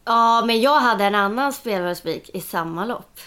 Ja, 0.05 0.43
men 0.47 0.61
jag 0.61 0.79
hade 0.79 1.03
en 1.03 1.15
annan 1.15 1.53
spelvärldsspik 1.53 2.29
i 2.33 2.41
samma 2.41 2.85
lopp. 2.85 3.19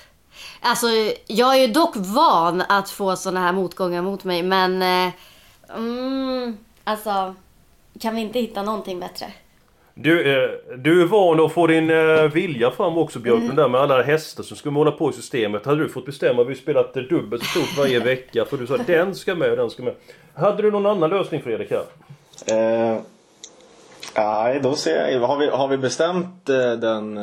Alltså, 0.67 0.87
jag 1.27 1.55
är 1.55 1.61
ju 1.61 1.67
dock 1.67 1.97
van 1.97 2.63
att 2.69 2.91
få 2.91 3.17
såna 3.17 3.41
här 3.41 3.53
motgångar 3.53 4.03
mot 4.03 4.25
mig, 4.25 4.43
men... 4.43 4.83
Eh, 4.83 5.13
mm, 5.77 6.57
alltså, 6.85 7.35
kan 8.01 8.15
vi 8.15 8.21
inte 8.21 8.39
hitta 8.39 8.63
någonting 8.63 9.01
bättre? 9.01 9.27
Du, 9.95 10.35
eh, 10.35 10.51
du 10.77 11.03
är 11.03 11.07
van 11.07 11.41
att 11.41 11.53
få 11.53 11.67
din 11.67 11.91
eh, 11.91 12.23
vilja 12.23 12.71
fram 12.71 12.99
också 12.99 13.19
Björklund, 13.19 13.57
där 13.57 13.69
med 13.69 13.81
alla 13.81 14.03
hästar 14.03 14.45
som 14.45 14.57
ska 14.57 14.71
måla 14.71 14.91
på 14.91 15.11
i 15.11 15.13
systemet. 15.13 15.67
Hade 15.67 15.83
du 15.83 15.89
fått 15.89 16.07
bestämma, 16.07 16.45
vi 16.45 16.55
spelat 16.55 16.97
eh, 16.97 17.03
dubbelt 17.03 17.45
så 17.45 17.49
stort 17.49 17.79
varje 17.79 18.01
vecka. 18.01 18.45
För 18.45 18.57
du 18.57 18.67
sa 18.67 18.77
den 18.77 19.15
ska 19.15 19.35
med 19.35 19.51
och 19.51 19.57
den 19.57 19.71
ska 19.71 19.83
med. 19.83 19.95
Hade 20.35 20.63
du 20.63 20.71
någon 20.71 20.87
annan 20.87 21.11
lösning 21.11 21.43
Fredrik 21.43 21.71
här? 21.71 21.85
Eh, 22.47 23.01
nej, 24.17 24.61
då 24.63 24.75
ser 24.75 25.11
jag. 25.11 25.21
Har 25.21 25.37
vi, 25.37 25.47
har 25.47 25.69
vi 25.69 25.77
bestämt 25.77 26.49
eh, 26.49 26.73
den... 26.73 27.19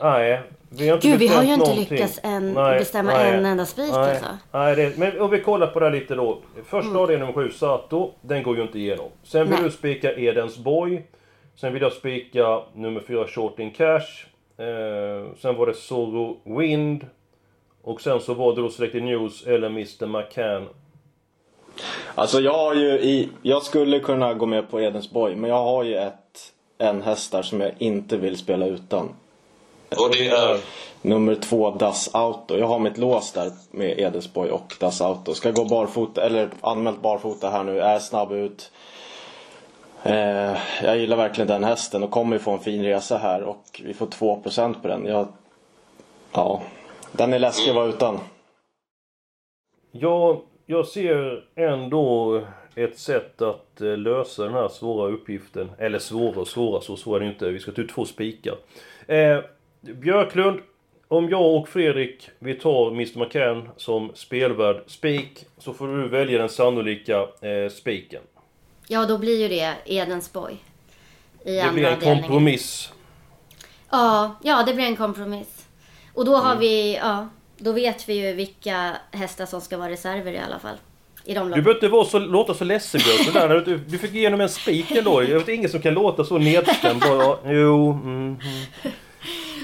Nej, 0.00 0.40
vi 0.70 0.88
har 0.88 0.94
inte 0.96 1.08
Gud, 1.08 1.18
vi 1.18 1.26
har 1.28 1.42
ju 1.42 1.52
inte 1.52 1.68
någonting. 1.68 1.96
lyckats 1.96 2.20
än 2.22 2.54
bestämma 2.54 3.12
en 3.12 3.46
enda 3.46 3.66
spik, 3.66 3.92
nej, 3.92 4.10
alltså. 4.10 4.26
Nej, 4.52 4.76
det, 4.76 4.98
men 4.98 5.20
om 5.20 5.30
vi 5.30 5.40
kollar 5.40 5.66
på 5.66 5.80
det 5.80 5.86
här 5.86 5.92
lite 5.92 6.14
då. 6.14 6.38
Första 6.64 6.98
avdelningen 6.98 7.34
nummer 7.34 7.48
7, 7.48 7.50
Sato, 7.50 8.12
den 8.20 8.42
går 8.42 8.56
ju 8.56 8.62
inte 8.62 8.78
igenom. 8.78 9.08
Sen 9.22 9.40
vill 9.42 9.50
Nej. 9.50 9.62
du 9.62 9.70
spika 9.70 10.12
Edensborg. 10.16 11.02
Sen 11.56 11.72
vill 11.72 11.82
jag 11.82 11.92
spika 11.92 12.62
nummer 12.74 13.00
4, 13.00 13.26
Short 13.26 13.58
in 13.58 13.70
Cash. 13.70 14.26
Eh, 14.58 15.34
sen 15.38 15.56
var 15.56 15.66
det 15.66 15.74
Zorro 15.74 16.36
Wind. 16.58 17.06
Och 17.82 18.00
sen 18.00 18.20
så 18.20 18.34
var 18.34 18.54
det 18.54 18.60
då 18.62 18.68
Selected 18.70 19.02
News 19.02 19.46
eller 19.46 19.66
Mr 19.66 20.06
McCann. 20.06 20.68
alltså 22.14 22.40
jag 22.40 22.52
har 22.52 22.74
ju 22.74 22.88
i... 22.88 23.28
Jag 23.42 23.62
skulle 23.62 24.00
kunna 24.00 24.34
gå 24.34 24.46
med 24.46 24.70
på 24.70 24.80
Edensborg. 24.80 25.36
Men 25.36 25.50
jag 25.50 25.62
har 25.62 25.84
ju 25.84 25.94
ett, 25.96 26.52
en 26.78 27.02
häst 27.02 27.32
där 27.32 27.42
som 27.42 27.60
jag 27.60 27.72
inte 27.78 28.16
vill 28.16 28.36
spela 28.36 28.66
utan. 28.66 29.08
Och 29.90 30.10
det 30.12 30.28
är? 30.28 30.60
Nummer 31.02 31.34
två, 31.34 31.70
Das 31.70 32.14
Auto. 32.14 32.56
Jag 32.56 32.66
har 32.66 32.78
mitt 32.78 32.98
lås 32.98 33.32
där 33.32 33.52
med 33.70 33.98
Edensborg 33.98 34.50
och 34.50 34.74
Das 34.80 35.00
Auto. 35.00 35.34
Ska 35.34 35.50
gå 35.50 35.64
barfota, 35.64 36.22
eller 36.26 36.48
anmält 36.60 37.02
barfota 37.02 37.50
här 37.50 37.64
nu. 37.64 37.80
Är 37.80 37.98
snabb 37.98 38.32
ut. 38.32 38.72
Eh, 40.02 40.56
jag 40.82 40.98
gillar 40.98 41.16
verkligen 41.16 41.48
den 41.48 41.64
hästen 41.64 42.02
och 42.02 42.10
kommer 42.10 42.36
ju 42.36 42.40
få 42.42 42.50
en 42.50 42.58
fin 42.58 42.82
resa 42.82 43.18
här. 43.18 43.42
Och 43.42 43.80
vi 43.84 43.94
får 43.94 44.06
2% 44.06 44.82
på 44.82 44.88
den. 44.88 45.06
Jag, 45.06 45.28
ja, 46.32 46.62
den 47.12 47.32
är 47.32 47.38
läskig 47.38 47.70
att 47.70 47.76
vara 47.76 47.86
utan. 47.86 48.18
Ja, 49.90 50.42
jag 50.66 50.86
ser 50.86 51.44
ändå 51.56 52.40
ett 52.74 52.98
sätt 52.98 53.42
att 53.42 53.80
eh, 53.80 53.96
lösa 53.96 54.44
den 54.44 54.54
här 54.54 54.68
svåra 54.68 55.12
uppgiften. 55.12 55.70
Eller 55.78 55.98
svåra 55.98 56.40
och 56.40 56.48
svåra, 56.48 56.80
så 56.80 56.96
svår 56.96 57.16
är 57.16 57.20
det 57.20 57.26
inte. 57.26 57.50
Vi 57.50 57.58
ska 57.58 57.72
ta 57.72 57.82
ut 57.82 57.90
två 57.90 58.04
spikar. 58.04 58.54
Eh, 59.06 59.38
Björklund, 59.94 60.60
om 61.08 61.28
jag 61.28 61.54
och 61.56 61.68
Fredrik, 61.68 62.28
vi 62.38 62.54
tar 62.54 62.90
Mr 62.90 63.18
McCann 63.18 63.68
som 63.76 64.10
spelvärd 64.14 64.76
spik, 64.86 65.44
så 65.58 65.72
får 65.72 65.88
du 65.88 66.08
välja 66.08 66.38
den 66.38 66.48
sannolika 66.48 67.20
eh, 67.20 67.70
spiken. 67.70 68.22
Ja, 68.88 69.06
då 69.06 69.18
blir 69.18 69.42
ju 69.42 69.48
det 69.48 69.74
Edensborg. 69.84 70.56
I 71.44 71.52
Det 71.52 71.60
andra 71.60 71.72
blir 71.72 71.84
en 71.86 71.92
avdelningen. 71.92 72.22
kompromiss. 72.22 72.92
Ja, 73.90 74.36
ja, 74.42 74.62
det 74.66 74.74
blir 74.74 74.84
en 74.84 74.96
kompromiss. 74.96 75.66
Och 76.14 76.24
då 76.24 76.36
har 76.36 76.46
Mm. 76.50 76.58
vi, 76.60 76.94
ja, 76.96 77.28
då 77.58 77.72
vet 77.72 78.08
vi 78.08 78.14
ju 78.26 78.32
vilka 78.32 78.96
hästar 79.12 79.46
som 79.46 79.60
ska 79.60 79.78
vara 79.78 79.90
reserver 79.90 80.32
i 80.32 80.38
alla 80.38 80.58
fall. 80.58 80.76
I 81.24 81.34
de 81.34 81.50
Du 81.50 81.62
behöver 81.62 81.98
inte 81.98 82.10
så, 82.10 82.18
låta 82.18 82.54
så 82.54 82.64
ledsen 82.64 83.00
Björklund. 83.04 83.50
där. 83.50 83.60
Du, 83.60 83.78
du 83.78 83.98
fick 83.98 84.14
igenom 84.14 84.40
en 84.40 84.48
spik 84.48 84.90
ändå. 84.90 85.22
Jag 85.22 85.38
vet 85.38 85.48
ingen 85.48 85.70
som 85.70 85.80
kan 85.82 85.94
låta 85.94 86.24
så 86.24 86.38
nedstämd. 86.38 87.00
Bara, 87.00 87.38
jo, 87.52 87.92
mm, 87.92 88.16
mm. 88.16 88.36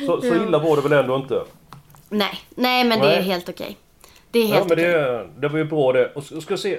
Så, 0.07 0.21
så 0.21 0.35
illa 0.35 0.59
var 0.59 0.77
det 0.77 0.83
väl 0.83 0.93
ändå 0.93 1.17
inte? 1.17 1.43
Nej, 2.09 2.39
nej 2.55 2.85
men 2.85 3.01
det 3.01 3.07
är 3.07 3.17
Nej. 3.17 3.23
helt 3.23 3.49
okej. 3.49 3.77
Det 4.31 4.39
är 4.39 4.49
Ja 4.49 4.55
helt 4.55 4.69
men 4.69 4.79
okej. 4.79 4.93
det, 4.93 5.29
det 5.39 5.49
var 5.49 5.59
ju 5.59 5.65
bra 5.65 5.93
det. 5.93 6.13
Och 6.15 6.25
ska, 6.25 6.41
ska 6.41 6.57
se. 6.57 6.79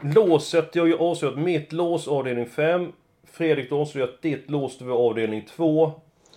Låset, 0.00 0.74
jag 0.74 0.82
har 0.82 0.88
ju 0.88 0.98
avslöjat 0.98 1.38
mitt 1.38 1.72
lås 1.72 2.08
avdelning 2.08 2.46
5. 2.46 2.92
Fredrik, 3.32 3.68
du 3.68 3.74
har 3.74 3.82
avslöjat 3.82 4.22
ditt 4.22 4.50
lås, 4.50 4.78
du 4.78 4.84
var 4.84 4.96
avdelning 4.96 5.46
2. 5.56 5.92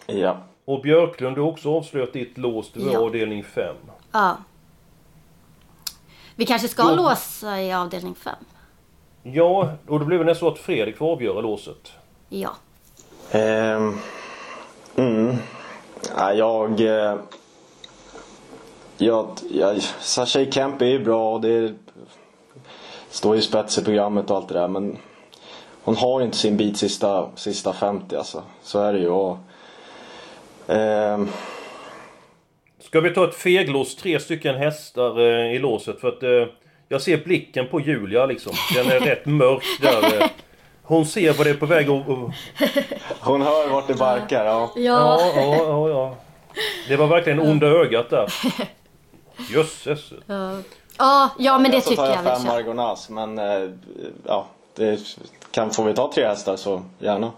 Ja. 0.06 0.38
Och 0.66 0.82
Björklund, 0.82 1.38
du 1.38 1.42
har 1.42 1.50
också 1.50 1.74
avslöjat 1.74 2.14
ditt 2.14 2.38
lås, 2.38 2.72
du 2.74 2.80
var 2.86 2.94
Ja. 2.94 3.00
avdelning 3.00 3.44
5. 3.44 3.76
Ja. 4.12 4.38
Vi 6.36 6.46
kanske 6.46 6.68
ska 6.68 6.96
låsa 6.96 7.62
i 7.62 7.74
avdelning 7.74 8.16
5? 8.16 8.36
Ja, 9.24 9.74
och 9.88 10.00
då 10.00 10.06
blir 10.06 10.18
det 10.18 10.24
nästan 10.24 10.50
så 10.50 10.54
att 10.54 10.60
Fredrik 10.60 10.98
får 10.98 11.12
avgöra 11.12 11.42
låset. 11.42 11.92
Ja. 12.30 12.56
Ehm. 13.32 13.98
Ja, 16.18 16.34
jag... 16.34 16.82
Eh, 16.82 17.16
jag... 18.98 19.28
jag 19.52 19.82
Sashay 19.82 20.52
Kemp 20.52 20.82
är 20.82 20.86
ju 20.86 21.00
bra 21.04 21.34
och 21.34 21.42
det 21.42 21.74
står 23.10 23.36
ju 23.36 23.42
spets 23.42 23.78
i 23.78 23.84
programmet 23.84 24.32
och 24.32 24.38
allt 24.38 24.48
det 24.48 24.54
där 24.54 24.68
men 24.68 24.98
hon 25.84 25.96
har 25.96 26.20
ju 26.20 26.26
inte 26.26 26.38
sin 26.38 26.58
bit 26.58 26.78
sista, 26.78 27.30
sista 27.36 27.74
50 27.74 28.16
alltså. 28.16 28.44
Så 28.64 28.80
är 28.80 28.94
det 28.94 29.00
ju. 29.00 29.10
Och, 29.10 29.38
ehm, 30.68 31.28
Ska 32.80 33.02
vi 33.02 33.10
ta 33.10 33.24
ett 33.30 33.36
feglås, 33.36 33.96
tre 33.96 34.20
stycken 34.20 34.56
hästar 34.56 35.20
eh, 35.20 35.56
i 35.56 35.60
låset? 35.60 36.00
För 36.02 36.08
att 36.08 36.24
eh, 36.24 36.54
jag 36.90 37.02
ser 37.02 37.18
blicken 37.18 37.68
på 37.68 37.80
Julia 37.80 38.26
liksom. 38.26 38.54
Den 38.76 38.92
är 38.92 39.00
rätt 39.00 39.26
mörk 39.26 39.64
där. 39.82 40.22
Eh. 40.22 40.28
Eh. 40.84 40.88
Hon 40.90 41.06
ser 41.06 41.34
vad 41.34 41.48
det 41.48 41.50
är 41.50 41.54
på 41.58 41.66
väg 41.66 41.90
att... 41.90 42.10
att- 42.10 42.32
hon 43.20 43.42
hör 43.42 43.68
vart 43.70 43.88
det 43.88 43.94
barkar. 43.94 44.46
Ja. 44.46 44.72
Ja, 44.76 45.20
ja, 45.36 45.56
ja, 45.56 45.90
ja. 45.90 46.16
Det 46.88 46.96
var 46.96 47.08
verkligen 47.08 47.40
onda 47.40 47.68
ögat 47.68 48.10
där. 48.10 48.34
Jösses. 49.54 50.14
Ja, 50.26 50.58
ja, 50.98 51.30
ja 51.40 51.60
men 51.60 51.72
det 51.72 51.82
så 51.82 51.90
tycker 51.90 52.04
tar 52.04 52.10
jag 52.10 52.18
jag 52.18 52.24
vi 52.24 52.30
fem 52.30 52.46
kör. 52.46 52.56
Argonas 52.58 53.10
men 53.10 53.40
eh, 53.40 53.70
ja, 54.28 54.46
det 54.76 55.00
kan, 55.52 55.72
får 55.72 55.84
vi 55.84 55.94
ta 55.94 56.12
tre 56.16 56.26
hästar 56.28 56.56
så 56.56 56.82
gärna. 57.00 57.32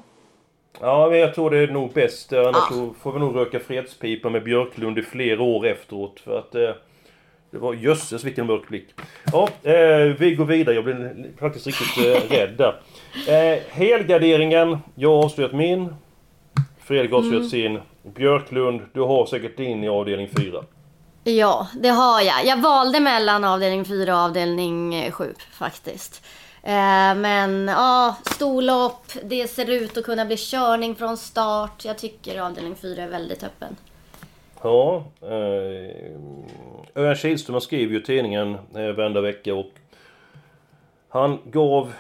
Ja, 0.82 1.08
men 1.10 1.20
jag 1.20 1.36
tror 1.36 1.50
det 1.52 1.58
är 1.58 1.68
nog 1.68 1.94
bäst. 1.94 2.34
eh, 2.34 2.40
Annars 2.40 2.68
så 2.70 2.94
får 3.02 3.12
vi 3.12 3.20
nog 3.20 3.36
röka 3.36 3.60
fredspipa 3.60 4.30
med 4.30 4.44
Björklund 4.44 5.00
i 5.00 5.02
flera 5.04 5.42
år 5.42 5.66
efteråt. 5.68 6.20
För 6.20 6.40
att... 6.40 6.56
Eh, 7.56 7.60
det 7.62 7.66
var 7.66 7.74
jösses 7.74 8.24
vilken 8.24 8.46
mörk 8.48 8.68
blick. 8.68 8.88
Ja, 9.32 9.50
eh, 9.64 10.16
vi 10.20 10.36
går 10.38 10.46
vidare. 10.46 10.76
Jag 10.76 10.84
blev 10.84 11.26
faktiskt 11.40 11.68
riktigt 11.68 11.98
eh, 12.06 12.38
rädd 12.38 12.58
där. 12.58 12.82
Eh, 13.28 13.60
helgarderingen. 13.70 14.78
Jag 14.96 15.10
har 15.16 15.24
avslöjat 15.26 15.54
min. 15.54 15.96
Fredrik 16.84 17.12
har 17.12 17.18
avslöjat 17.18 17.40
Mm. 17.40 17.50
sin. 17.50 17.80
Björklund, 18.14 18.82
du 18.94 19.02
har 19.02 19.26
säkert 19.26 19.58
din 19.58 19.84
i 19.84 19.90
avdelning 19.90 20.30
4. 20.38 20.64
Ja, 21.24 21.68
det 21.74 21.90
har 21.90 22.22
jag. 22.22 22.46
Jag 22.46 22.62
valde 22.62 23.00
mellan 23.00 23.44
avdelning 23.44 23.86
4 23.86 24.14
och 24.16 24.22
avdelning 24.22 25.12
7 25.12 25.34
faktiskt. 25.52 26.26
Eh, 26.64 27.16
men 27.16 27.68
ja, 27.68 28.16
storlopp, 28.26 29.06
det 29.24 29.48
ser 29.48 29.70
ut 29.70 29.98
att 29.98 30.06
kunna 30.06 30.26
bli 30.26 30.38
körning 30.38 30.96
från 30.96 31.18
start. 31.18 31.86
Jag 31.86 31.98
tycker 31.98 32.42
avdelning 32.42 32.76
4 32.76 33.04
är 33.04 33.08
väldigt 33.08 33.44
öppen. 33.44 33.76
Ja, 34.66 35.04
eh, 35.22 36.12
Örjan 36.96 37.16
Kihlström 37.16 37.54
han 37.54 37.62
skriver 37.62 37.94
ju 37.94 38.00
i 38.00 38.04
tidningen 38.04 38.58
eh, 38.76 38.92
varenda 38.92 39.22
vecka 39.22 39.56
och 39.56 39.72
han 41.10 41.40
gav 41.46 41.94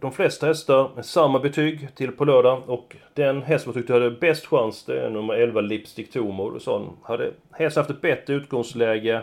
de 0.00 0.12
flesta 0.12 0.46
hästar 0.46 1.02
samma 1.02 1.38
betyg 1.38 1.88
till 1.94 2.12
på 2.12 2.24
lördag 2.24 2.62
och 2.66 2.96
den 3.14 3.42
häst 3.42 3.64
som 3.64 3.70
jag 3.70 3.80
tyckte 3.80 3.92
hade 3.92 4.10
bäst 4.10 4.46
chans 4.46 4.84
det 4.84 5.00
är 5.00 5.10
nummer 5.10 5.34
11 5.34 5.60
Lipstick 5.60 6.12
Tomor. 6.12 6.54
Och 6.54 6.62
sa 6.62 6.78
han, 6.78 6.96
hade 7.02 7.30
hästen 7.50 7.80
haft 7.80 7.90
ett 7.90 8.00
bättre 8.00 8.34
utgångsläge 8.34 9.22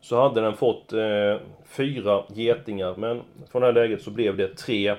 så 0.00 0.22
hade 0.22 0.40
den 0.40 0.56
fått 0.56 0.92
eh, 0.92 1.36
fyra 1.64 2.22
getingar 2.34 2.94
men 2.96 3.20
från 3.50 3.62
det 3.62 3.66
här 3.66 3.74
läget 3.74 4.02
så 4.02 4.10
blev 4.10 4.36
det 4.36 4.56
tre. 4.56 4.96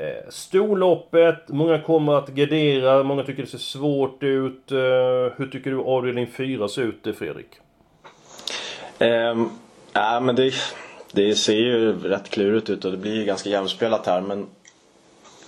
Eh, 0.00 0.30
storloppet, 0.30 1.48
många 1.48 1.80
kommer 1.80 2.14
att 2.14 2.28
gardera, 2.28 3.02
många 3.02 3.22
tycker 3.22 3.42
det 3.42 3.48
ser 3.48 3.58
svårt 3.58 4.22
ut. 4.22 4.72
Eh, 4.72 4.78
hur 5.36 5.50
tycker 5.52 5.70
du 5.70 5.80
avdelning 5.80 6.26
4 6.26 6.68
ser 6.68 6.82
ut 6.82 7.06
eh, 7.06 7.12
Fredrik? 7.12 7.46
Um, 8.98 9.50
ja, 9.92 10.20
men 10.20 10.36
det, 10.36 10.54
det 11.12 11.34
ser 11.34 11.56
ju 11.56 11.92
rätt 11.92 12.30
klurigt 12.30 12.70
ut 12.70 12.84
och 12.84 12.90
det 12.90 12.96
blir 12.96 13.14
ju 13.14 13.24
ganska 13.24 13.50
jämspelat 13.50 14.06
här 14.06 14.20
men 14.20 14.46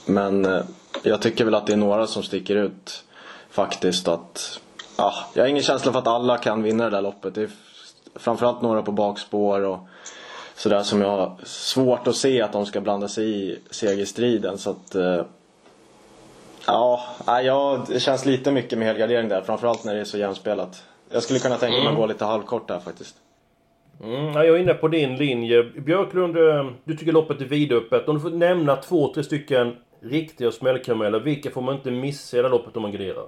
Men 0.07 0.65
jag 1.03 1.23
tycker 1.23 1.45
väl 1.45 1.55
att 1.55 1.67
det 1.67 1.73
är 1.73 1.77
några 1.77 2.07
som 2.07 2.23
sticker 2.23 2.57
ut 2.57 3.05
faktiskt 3.51 4.09
att 4.09 4.61
ja, 4.97 5.15
Jag 5.35 5.43
har 5.43 5.49
ingen 5.49 5.63
känsla 5.63 5.93
för 5.93 5.99
att 5.99 6.07
alla 6.07 6.39
kan 6.39 6.63
vinna 6.63 6.85
det 6.85 6.91
där 6.91 7.03
loppet. 7.03 7.35
Det 7.35 7.43
är 7.43 7.51
framförallt 8.15 8.63
några 8.63 8.83
på 8.83 8.93
bakspår 8.93 9.61
och 9.65 9.79
sådär 10.61 10.83
som 10.83 11.01
jag 11.01 11.09
har 11.09 11.37
svårt 11.45 12.07
att 12.07 12.17
se 12.17 12.43
att 12.43 12.53
de 12.53 12.67
ska 12.67 12.81
blanda 12.81 13.09
sig 13.09 13.51
i 13.51 13.59
segerstriden 13.71 14.59
så 14.59 14.71
att 14.71 14.95
eh, 14.95 15.23
Ja, 16.67 17.05
ja, 17.27 17.85
det 17.89 18.01
känns 18.01 18.27
lite 18.27 18.53
mycket 18.53 18.79
med 18.79 18.89
helgardering 18.89 19.29
där 19.29 19.43
framförallt 19.43 19.85
när 19.85 19.95
det 19.95 20.01
är 20.01 20.05
så 20.05 20.19
jämspelat. 20.19 20.83
Jag 21.11 21.23
skulle 21.23 21.39
kunna 21.39 21.57
tänka 21.57 21.79
mig 21.79 21.89
att 21.89 21.97
gå 21.97 22.07
lite 22.07 22.25
halvkort 22.25 22.69
där 22.69 22.81
faktiskt. 22.81 23.15
Mm, 24.05 24.25
ja, 24.25 24.45
jag 24.45 24.57
är 24.57 24.59
inne 24.61 24.75
på 24.75 24.89
din 24.89 25.17
linje. 25.17 25.63
Björklund, 25.63 26.37
eh, 26.37 26.71
du 26.85 26.97
tycker 26.97 27.13
loppet 27.13 27.41
är 27.41 27.45
vidöppet. 27.45 28.09
Om 28.09 28.15
du 28.15 28.21
får 28.21 28.31
nämna 28.31 28.77
två, 28.77 29.15
tre 29.15 29.25
stycken 29.25 29.77
riktiga 30.01 30.53
smällkarameller, 30.53 31.21
vilka 31.21 31.51
får 31.51 31.63
man 31.63 31.75
inte 31.75 31.91
missa 31.91 32.39
i 32.39 32.43
det 32.43 32.49
loppet 32.49 32.77
om 32.77 32.83
man 32.83 32.93
graderar? 32.93 33.27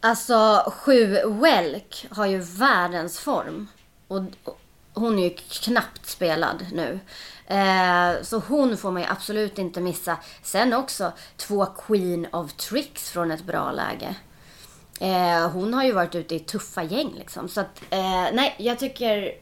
Alltså, 0.00 0.62
sju 0.70 1.18
Welk 1.24 2.06
har 2.10 2.26
ju 2.26 2.38
världens 2.38 3.20
form. 3.20 3.68
Och 4.08 4.22
och 4.44 4.58
hon 4.96 5.18
är 5.18 5.22
ju 5.22 5.30
knappt 5.48 6.06
spelad 6.06 6.66
nu. 6.72 7.00
Eh, 7.46 8.22
så 8.22 8.38
hon 8.38 8.76
får 8.76 8.90
man 8.90 9.02
ju 9.02 9.08
absolut 9.08 9.58
inte 9.58 9.80
missa. 9.80 10.16
Sen 10.42 10.72
också 10.72 11.12
två 11.36 11.66
Queen 11.66 12.26
of 12.32 12.52
Tricks 12.52 13.10
från 13.10 13.30
ett 13.30 13.44
bra 13.44 13.72
läge. 13.72 14.14
Eh, 15.00 15.50
hon 15.50 15.74
har 15.74 15.84
ju 15.84 15.92
varit 15.92 16.14
ute 16.14 16.34
i 16.34 16.40
tuffa 16.40 16.82
gäng 16.82 17.14
liksom. 17.18 17.48
Så 17.48 17.60
att, 17.60 17.82
eh, 17.90 18.26
nej, 18.32 18.54
jag 18.58 18.78
tycker 18.78 19.32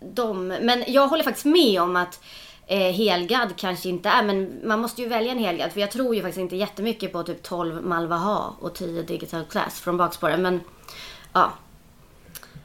de... 0.00 0.46
Men 0.46 0.84
jag 0.86 1.08
håller 1.08 1.24
faktiskt 1.24 1.46
med 1.46 1.82
om 1.82 1.96
att 1.96 2.20
eh, 2.66 2.92
helgad 2.92 3.56
kanske 3.56 3.88
inte 3.88 4.08
är, 4.08 4.22
men 4.22 4.60
man 4.64 4.80
måste 4.80 5.02
ju 5.02 5.08
välja 5.08 5.32
en 5.32 5.38
helgad. 5.38 5.72
För 5.72 5.80
jag 5.80 5.90
tror 5.90 6.14
ju 6.14 6.22
faktiskt 6.22 6.40
inte 6.40 6.56
jättemycket 6.56 7.12
på 7.12 7.22
typ 7.22 7.42
12 7.42 7.84
Malvaha 7.84 8.54
och 8.60 8.74
10 8.74 9.02
Digital 9.02 9.44
Class 9.44 9.80
från 9.80 9.96
bakspåren. 9.96 10.42
Men 10.42 10.60
ja, 11.32 11.52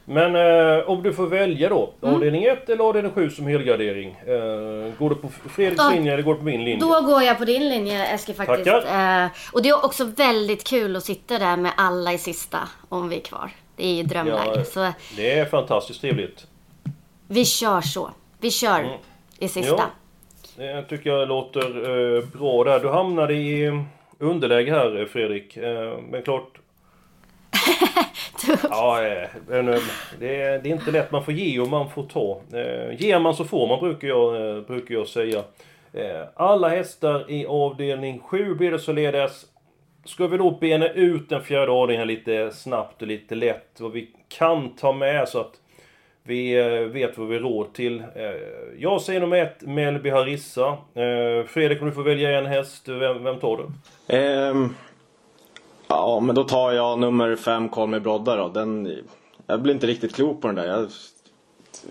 men 0.04 0.36
eh, 0.36 0.88
om 0.90 1.02
du 1.02 1.12
får 1.12 1.26
välja 1.26 1.68
då, 1.68 1.92
Mm. 2.02 2.14
avdelning 2.14 2.44
1 2.44 2.68
eller 2.68 2.84
avdelning 2.84 3.12
7 3.12 3.30
som 3.30 3.46
helgardering? 3.46 4.10
Eh, 4.26 4.98
går 4.98 5.08
du 5.10 5.14
på 5.14 5.28
Fredriks 5.28 5.82
linje 5.94 6.12
eller 6.12 6.22
går 6.22 6.32
du 6.34 6.38
på 6.38 6.44
min 6.44 6.64
linje? 6.64 6.80
Då 6.80 7.00
går 7.00 7.22
jag 7.22 7.38
på 7.38 7.44
din 7.44 7.68
linje 7.68 8.06
Eskil 8.06 8.34
faktiskt. 8.34 8.64
Tackar. 8.64 9.24
Eh, 9.24 9.30
och 9.52 9.62
det 9.62 9.68
är 9.68 9.84
också 9.84 10.04
väldigt 10.04 10.64
kul 10.64 10.96
att 10.96 11.04
sitta 11.04 11.38
där 11.38 11.56
med 11.56 11.72
alla 11.76 12.12
i 12.12 12.18
sista 12.18 12.58
om 12.88 13.08
vi 13.08 13.16
är 13.16 13.20
kvar. 13.20 13.50
Det 13.76 13.86
är 13.86 13.94
ju 13.94 14.02
drömläge. 14.02 14.38
Ja, 14.54 14.64
Så 14.64 14.92
det 15.16 15.30
är 15.32 15.44
fantastiskt 15.44 16.00
trevligt. 16.00 16.46
vi 17.28 17.44
kör 17.44 17.80
så. 17.80 18.10
Vi 18.40 18.50
kör 18.50 18.78
Mm. 18.80 18.90
i 19.38 19.48
sista. 19.48 19.90
Ja, 20.56 20.64
det 20.64 20.82
tycker 20.82 21.10
jag 21.10 21.28
låter 21.28 21.60
eh, 22.16 22.24
bra 22.24 22.64
där. 22.64 22.80
Du 22.80 22.88
hamnade 22.88 23.34
i 23.34 23.82
underläge 24.18 24.70
här 24.70 25.00
eh, 25.00 25.06
Fredrik. 25.06 25.56
Eh, 25.56 25.98
men 26.10 26.22
klart... 26.22 26.58
ja, 28.70 29.04
eh, 29.04 29.28
men, 29.48 29.68
eh, 29.68 29.80
det, 30.18 30.42
är, 30.42 30.58
det 30.58 30.68
är 30.68 30.72
inte 30.72 30.90
lätt. 30.90 31.10
Man 31.10 31.24
får 31.24 31.34
ge 31.34 31.60
och 31.60 31.68
man 31.68 31.90
får 31.90 32.02
ta. 32.02 32.40
Eh, 32.52 33.00
ger 33.02 33.18
man 33.18 33.34
så 33.34 33.44
får 33.44 33.66
man 33.66 33.80
brukar 33.80 34.08
jag, 34.08 34.64
brukar 34.66 34.94
jag 34.94 35.08
säga. 35.08 35.42
Alla 36.34 36.68
hästar 36.68 37.30
i 37.30 37.46
avdelning 37.46 38.20
7 38.20 38.54
blir 38.54 38.70
det 38.70 38.78
således. 38.78 39.46
Ska 40.04 40.26
vi 40.26 40.36
då 40.36 40.50
bena 40.50 40.88
ut 40.88 41.28
den 41.28 41.42
fjärde 41.42 41.72
avdelningen 41.72 42.08
lite 42.08 42.50
snabbt 42.50 43.02
och 43.02 43.08
lite 43.08 43.34
lätt. 43.34 43.80
Vad 43.80 43.92
vi 43.92 44.10
kan 44.28 44.76
ta 44.76 44.92
med 44.92 45.28
så 45.28 45.40
att 45.40 45.52
vi 46.22 46.54
vet 46.92 47.18
vad 47.18 47.28
vi 47.28 47.38
råd 47.38 47.74
till. 47.74 48.02
Jag 48.78 49.00
säger 49.00 49.20
nummer 49.20 49.36
ett, 49.36 49.62
Melby 49.62 50.10
Harissa. 50.10 50.76
Fredrik, 51.46 51.80
om 51.80 51.88
du 51.88 51.94
får 51.94 52.02
välja 52.02 52.38
en 52.38 52.46
häst, 52.46 52.88
vem, 52.88 53.24
vem 53.24 53.40
tar 53.40 53.56
du? 53.56 53.66
Ehm, 54.16 54.74
ja, 55.96 56.20
men 56.20 56.34
då 56.34 56.44
tar 56.44 56.72
jag 56.72 56.98
nummer 56.98 57.36
fem, 57.36 57.68
Call 57.68 57.88
Me 57.88 58.00
Brodda 58.00 58.36
då. 58.36 58.48
Den, 58.48 58.98
jag 59.46 59.62
blir 59.62 59.74
inte 59.74 59.86
riktigt 59.86 60.14
klok 60.14 60.40
på 60.40 60.46
den 60.46 60.56
där. 60.56 60.66
Jag 60.66 60.88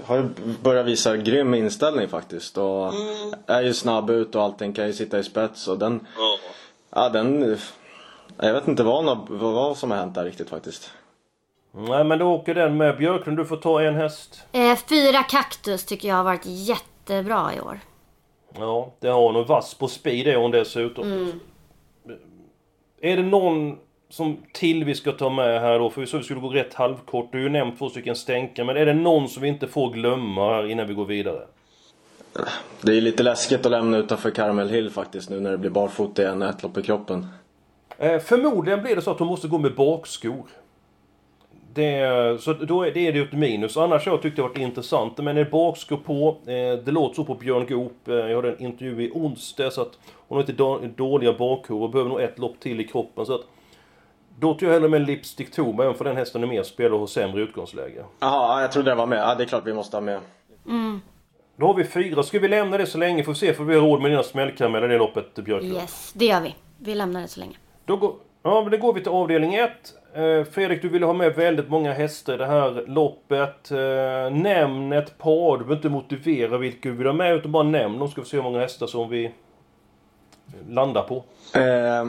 har 0.06 0.16
ju 0.16 0.30
börjat 0.64 0.86
visa 0.86 1.18
grym 1.18 1.54
inställning 1.54 2.08
faktiskt. 2.08 2.58
Och 2.58 2.94
är 3.48 3.62
ju 3.62 3.74
snabb 3.74 4.10
ut 4.10 4.36
och 4.36 4.44
allting, 4.44 4.74
kan 4.74 4.88
ju 4.88 4.94
sitta 4.94 5.20
i 5.20 5.24
spets. 5.24 5.68
Och 5.68 5.78
den, 5.78 6.08
ja 6.90 7.10
den, 7.10 7.58
jag 8.38 8.54
vet 8.54 8.68
inte 8.68 8.84
vad, 8.84 9.06
vad, 9.30 9.54
vad 9.54 9.78
som 9.78 9.92
har 9.92 9.98
hänt 9.98 10.16
där 10.16 10.26
riktigt 10.26 10.50
faktiskt. 10.50 10.92
Nej, 11.72 12.04
men 12.04 12.20
då 12.20 12.26
åker 12.26 12.56
den 12.56 12.78
med. 12.78 12.98
Björklund, 12.98 13.38
du 13.38 13.46
får 13.46 13.58
ta 13.58 13.82
en 13.82 13.96
häst. 13.96 14.44
Eh, 14.52 14.78
fyra 14.90 15.24
Kaktus 15.24 15.86
tycker 15.86 16.08
jag 16.08 16.16
har 16.16 16.24
varit 16.24 16.46
jättebra 16.46 17.52
i 17.58 17.62
år. 17.62 17.80
Ja, 18.58 18.92
det 19.00 19.08
har 19.08 19.32
hon. 19.32 19.46
Vass 19.46 19.74
på 19.74 19.88
speed 19.88 20.28
är 20.28 20.36
hon 20.36 20.52
dessutom. 20.52 21.12
Mm. 21.12 21.40
Är 23.02 23.18
det 23.18 23.24
någon 23.24 23.78
som 24.14 24.38
till 24.52 24.84
vi 24.84 24.96
ska 24.96 25.12
ta 25.12 25.30
med 25.30 25.62
här 25.62 25.80
då? 25.80 25.90
För 25.90 26.02
vi 26.02 26.08
sa 26.08 26.18
vi 26.18 26.24
skulle 26.24 26.40
gå 26.40 26.50
rätt 26.50 26.74
halvkort. 26.74 27.32
Du 27.32 27.38
har 27.38 27.44
ju 27.44 27.50
nämnt 27.50 27.78
två 27.80 27.90
stycken 27.90 28.16
stänkare. 28.16 28.66
Men 28.66 28.78
är 28.78 28.86
det 28.86 28.94
någon 28.94 29.30
som 29.30 29.42
vi 29.42 29.48
inte 29.48 29.68
får 29.68 29.94
glömma 29.94 30.56
här 30.56 30.72
innan 30.72 30.88
vi 30.88 30.94
går 30.94 31.06
vidare? 31.06 31.42
Det 32.82 32.98
är 32.98 33.02
lite 33.02 33.24
läskigt 33.24 33.66
att 33.66 33.72
lämna 33.72 33.98
utanför 33.98 34.32
Caramel 34.32 34.70
Hill 34.70 34.90
faktiskt 34.90 35.30
nu 35.30 35.40
när 35.40 35.52
det 35.52 35.58
blir 35.58 35.70
barfota 35.70 36.22
igen, 36.22 36.42
ett 36.42 36.64
lopp 36.64 36.78
i 36.78 36.82
kroppen. 36.82 37.28
Eh, 37.98 38.20
förmodligen 38.20 38.82
blir 38.82 38.96
det 38.96 39.02
så 39.02 39.12
att 39.12 39.20
hon 39.20 39.28
måste 39.28 39.48
gå 39.48 39.58
med 39.58 39.76
bakskor. 39.76 40.46
Det, 41.74 42.42
så 42.42 42.54
då 42.54 42.84
är 42.84 42.92
det, 42.92 43.08
är 43.08 43.14
det 43.14 43.20
ett 43.20 43.34
minus. 43.34 43.78
Annars 43.78 44.06
har 44.06 44.14
jag 44.14 44.22
tyckt 44.22 44.36
det 44.36 44.42
varit 44.42 44.58
intressant. 44.58 45.18
Men 45.18 45.38
är 45.38 45.46
bakskor 45.46 45.98
på. 45.98 46.38
Eh, 46.46 46.84
det 46.86 46.92
låter 46.92 47.16
så 47.16 47.26
på 47.26 47.36
Björn 47.36 47.66
Goop. 47.70 48.08
Eh, 48.08 48.14
jag 48.16 48.36
hade 48.36 48.52
en 48.52 48.64
intervju 48.64 49.04
i 49.04 49.12
onsdag 49.14 49.72
så 49.72 49.82
att 49.82 50.00
hon 50.28 50.36
har 50.36 50.42
inte 50.42 50.54
då, 50.54 50.82
dåliga 50.96 51.34
bakhuvor 51.34 51.84
och 51.84 51.90
behöver 51.90 52.10
nog 52.10 52.22
ett 52.22 52.40
lopp 52.40 52.60
till 52.60 52.80
i 52.80 52.84
kroppen. 52.84 53.26
Så 53.26 53.36
att 53.36 53.46
då 54.40 54.54
tar 54.54 54.68
jag 54.68 54.74
hellre 54.74 54.90
med 54.90 55.02
Lipstick 55.02 55.52
Toma, 55.52 55.84
även 55.84 55.96
för 55.96 56.06
den 56.06 56.18
hästen 56.18 56.44
är 56.44 56.48
mer 56.48 56.64
spelare 56.64 56.94
och 56.94 57.00
har 57.00 57.08
sämre 57.08 57.42
utgångsläge. 57.42 58.06
Jaha, 58.20 58.62
jag 58.62 58.72
trodde 58.72 58.92
den 58.92 58.98
var 58.98 59.06
med. 59.06 59.20
Ja, 59.20 59.36
det 59.36 59.44
är 59.44 59.48
klart 59.48 59.64
vi 59.66 59.74
måste 59.74 59.98
ha 59.98 60.02
med. 60.02 60.20
Mm. 60.66 61.02
Då 61.56 61.68
har 61.68 61.74
vi 61.74 61.84
fyra. 61.84 62.24
Ska 62.24 62.40
vi 62.40 62.48
lämna 62.48 62.78
det 62.78 62.86
så 62.86 62.98
länge? 62.98 63.24
Får 63.24 63.32
vi 63.32 63.40
se, 63.40 63.54
får 63.54 63.64
vi 63.64 63.76
ha 63.76 63.88
råd 63.88 64.02
med 64.02 64.12
dina 64.12 64.24
smällkarameller 64.24 64.90
i 64.90 64.92
det 64.92 64.98
loppet, 64.98 65.36
Björklund? 65.36 65.74
Yes, 65.74 66.14
det 66.16 66.26
gör 66.26 66.42
vi. 66.42 66.56
Vi 66.78 66.96
lämnar 66.96 67.22
det 67.22 67.28
så 67.28 67.40
länge. 67.40 67.56
Då 67.86 67.98
går, 67.98 68.16
ja, 68.44 68.62
men 68.62 68.72
då 68.72 68.78
går 68.78 68.94
vi 68.94 69.02
till 69.02 69.12
avdelning 69.12 69.56
1. 69.56 69.72
Eh, 70.14 70.44
Fredrik, 70.44 70.82
du 70.82 70.90
ville 70.90 71.06
ha 71.06 71.14
med 71.14 71.36
väldigt 71.36 71.70
många 71.70 71.94
hästar 71.94 72.34
i 72.34 72.38
det 72.38 72.46
här 72.46 72.84
loppet. 72.88 73.72
Eh, 73.72 74.38
nämn 74.38 74.94
ett 74.94 75.18
par. 75.18 75.58
Du 75.58 75.64
behöver 75.64 75.76
inte 75.76 75.90
motivera 75.90 76.58
vilka 76.58 76.90
du 76.90 76.96
vill 76.96 77.08
ha 77.08 77.14
med, 77.14 77.36
utan 77.36 77.52
bara 77.52 77.64
nämn 77.64 78.00
dem. 78.00 78.10
Ska 78.10 78.22
vi 78.22 78.28
se 78.28 78.38
hur 78.38 78.44
många 78.44 78.60
hästar 78.60 78.88
som 78.88 79.10
vi 79.10 79.32
landar 80.70 81.04
på. 81.04 81.16
Eh, 81.60 82.06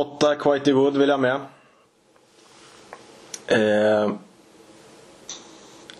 åtta 0.00 0.34
Quitey 0.34 0.72
Wood 0.72 0.96
vill 0.96 1.08
jag 1.08 1.20
med. 1.20 1.40
Eh, 3.46 4.10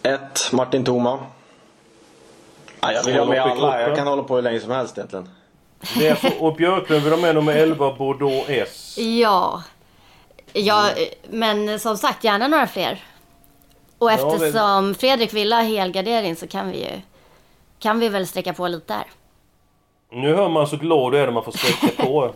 ett 0.03 0.53
Martin 0.53 0.85
Thoma. 0.85 1.19
Ja, 2.81 2.93
jag 2.93 3.05
vill 3.05 3.19
ha 3.19 3.25
med 3.25 3.43
alla. 3.43 3.81
Jag 3.81 3.97
kan 3.97 4.07
hålla 4.07 4.23
på 4.23 4.35
hur 4.35 4.43
länge 4.43 4.61
som 4.61 4.71
helst 4.71 4.99
egentligen. 4.99 5.29
Det 5.99 6.09
är 6.09 6.15
så, 6.15 6.45
och 6.45 6.55
Björklund 6.57 7.03
vill 7.03 7.13
ha 7.13 7.21
med 7.21 7.35
nummer 7.35 7.53
11 7.53 7.93
Bordeaux 7.93 8.49
S. 8.49 8.99
Ja. 8.99 9.63
Ja, 10.53 10.91
men 11.31 11.81
som 11.81 11.97
sagt, 11.97 12.25
gärna 12.25 12.49
några 12.49 12.67
fler. 12.67 13.05
Och 13.99 14.13
eftersom 14.13 14.95
Fredrik 14.95 15.33
vill 15.35 15.53
ha 15.53 15.61
helgardering 15.61 16.37
så 16.37 16.47
kan 16.47 16.71
vi 16.71 16.79
ju... 16.79 17.01
Kan 17.79 18.01
vi 18.01 18.09
väl 18.09 18.27
sträcka 18.27 18.53
på 18.53 18.69
lite 18.69 18.95
där. 18.95 19.05
Nu 20.11 20.35
hör 20.35 20.49
man 20.49 20.67
så 20.67 20.77
glad 20.77 21.13
du 21.13 21.19
är 21.19 21.27
när 21.27 21.33
man 21.33 21.45
får 21.45 21.53
sträcka 21.53 22.03
på. 22.03 22.35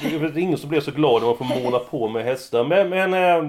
Det 0.00 0.08
är 0.16 0.38
ingen 0.38 0.58
som 0.58 0.68
blir 0.68 0.80
så 0.80 0.90
glad 0.90 1.22
när 1.22 1.28
man 1.28 1.36
får 1.36 1.62
måla 1.62 1.78
på 1.78 2.08
med 2.08 2.24
hästar. 2.24 2.64
Men, 2.64 2.88
men 2.88 3.14
äh, 3.14 3.42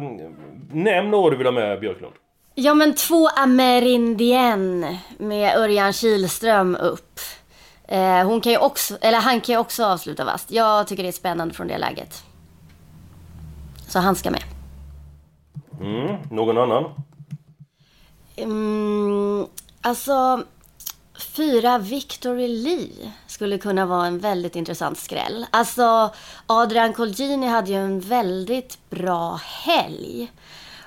nämn 0.72 1.12
några 1.12 1.30
du 1.30 1.38
vill 1.38 1.48
ha 1.48 1.52
med 1.52 1.80
Björklund. 1.80 2.14
Ja 2.56 2.74
men 2.74 2.96
två 2.96 3.28
Amerindien 3.28 4.98
med 5.18 5.58
Örjan 5.58 5.94
Kihlström 5.94 6.76
upp. 6.76 7.20
Eh, 7.88 8.28
hon 8.28 8.42
kan 8.42 8.52
ju 8.52 8.58
också, 8.58 8.98
eller 9.02 9.20
han 9.20 9.42
kan 9.42 9.54
ju 9.54 9.60
också 9.60 9.86
avsluta 9.86 10.26
vast. 10.26 10.52
Jag 10.52 10.88
tycker 10.88 11.04
det 11.04 11.10
är 11.10 11.14
spännande 11.14 11.54
från 11.54 11.68
det 11.68 11.78
läget. 11.78 12.24
Så 13.88 14.00
han 14.00 14.16
ska 14.16 14.32
med. 14.32 14.44
Mm, 15.82 16.18
någon 16.32 16.58
annan? 16.58 16.86
Mm, 18.36 19.46
alltså, 19.82 20.44
fyra 21.40 21.78
Victory 21.78 22.48
Lee 22.48 23.12
skulle 23.28 23.58
kunna 23.58 23.86
vara 23.86 24.06
en 24.06 24.20
väldigt 24.20 24.56
intressant 24.56 24.98
skräll. 24.98 25.46
Alltså, 25.52 26.10
Adrian 26.48 26.94
Colgjini 26.94 27.48
hade 27.48 27.72
ju 27.72 27.78
en 27.78 28.00
väldigt 28.00 28.90
bra 28.90 29.40
helg. 29.44 30.32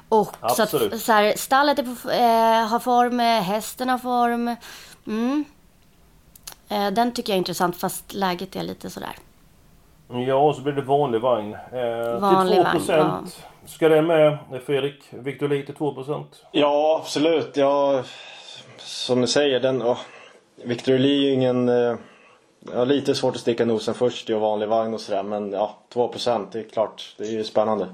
Och 0.09 0.37
så 0.57 0.63
att, 0.63 0.71
så 1.01 1.13
här, 1.13 1.37
stallet 1.37 1.79
är 1.79 1.83
på, 1.83 2.11
eh, 2.11 2.69
har 2.69 2.79
form, 2.79 3.21
eh, 3.21 3.27
hästen 3.27 3.89
har 3.89 3.99
form. 3.99 4.57
Mm. 5.07 5.45
Eh, 6.69 6.91
den 6.91 7.13
tycker 7.13 7.33
jag 7.33 7.37
är 7.37 7.39
intressant 7.39 7.77
fast 7.77 8.15
läget 8.15 8.57
är 8.57 8.63
lite 8.63 8.91
sådär. 8.91 9.17
Ja, 10.27 10.35
och 10.35 10.57
så 10.57 10.63
blir 10.63 10.73
det 10.73 10.83
vanlig 10.83 11.21
vagn. 11.21 11.55
Eh, 11.55 12.21
Vanlig 12.21 12.57
till 12.57 12.81
2%. 12.81 12.89
vagn, 12.89 13.27
ja. 13.33 13.67
Ska 13.67 13.89
den 13.89 14.07
med, 14.07 14.39
Fredrik? 14.67 15.03
Victor 15.11 15.49
Lee 15.49 15.67
till 15.67 15.75
2%? 15.75 16.25
Ja, 16.53 17.01
absolut. 17.03 17.57
Ja, 17.57 18.03
som 18.79 19.21
du 19.21 19.27
säger, 19.27 19.61
den... 19.61 19.83
Oh, 19.83 19.99
Victor 20.65 20.99
Lee 20.99 21.19
är 21.19 21.23
ju 21.23 21.33
ingen... 21.33 21.69
Eh, 21.69 21.97
ja, 22.73 22.85
lite 22.85 23.15
svårt 23.15 23.35
att 23.35 23.41
sticka 23.41 23.65
nosen 23.65 23.95
först 23.95 24.31
i 24.31 24.33
vanlig 24.33 24.69
vagn 24.69 24.95
och 24.95 25.01
sådär. 25.01 25.23
Men 25.23 25.53
ja, 25.53 25.79
2% 25.93 26.47
det 26.53 26.59
är 26.59 26.69
klart. 26.69 27.15
Det 27.19 27.25
är 27.25 27.31
ju 27.31 27.45
spännande. 27.45 27.89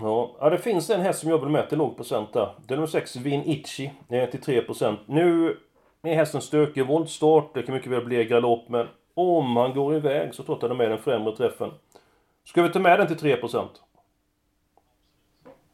Ja, 0.00 0.48
det 0.50 0.58
finns 0.58 0.90
en 0.90 1.00
häst 1.00 1.20
som 1.20 1.30
jag 1.30 1.38
vill 1.38 1.48
mäta 1.48 1.76
låg 1.76 1.96
procent 1.96 2.32
där. 2.32 2.54
Det 2.66 2.74
är 2.74 2.76
nummer 2.76 2.86
6, 2.86 3.16
Vin 3.16 3.42
Itchy. 3.46 3.90
Det 4.08 4.20
är 4.20 4.26
till 4.26 4.40
3%. 4.40 4.96
Nu 5.06 5.56
är 6.02 6.14
hästen 6.14 6.40
stökig 6.40 6.86
Våldstart. 6.86 7.54
Det 7.54 7.62
kan 7.62 7.74
mycket 7.74 7.92
väl 7.92 8.04
bli 8.04 8.24
galopp, 8.24 8.68
men 8.68 8.86
om 9.14 9.56
han 9.56 9.74
går 9.74 9.96
iväg 9.96 10.34
så 10.34 10.42
tror 10.42 10.54
jag 10.54 10.56
att 10.56 10.62
han 10.62 10.70
är 10.70 10.76
med 10.76 10.90
den 10.90 10.98
främre 10.98 11.36
träffen. 11.36 11.70
Ska 12.44 12.62
vi 12.62 12.68
ta 12.68 12.78
med 12.78 13.00
den 13.00 13.06
till 13.06 13.36
3%? 13.36 13.66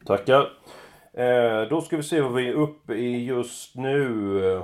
Tackar. 0.05 0.49
Eh, 1.13 1.69
då 1.69 1.81
ska 1.81 1.97
vi 1.97 2.03
se 2.03 2.21
vad 2.21 2.33
vi 2.33 2.47
är 2.47 2.53
uppe 2.53 2.93
i 2.93 3.25
just 3.25 3.75
nu. 3.75 4.63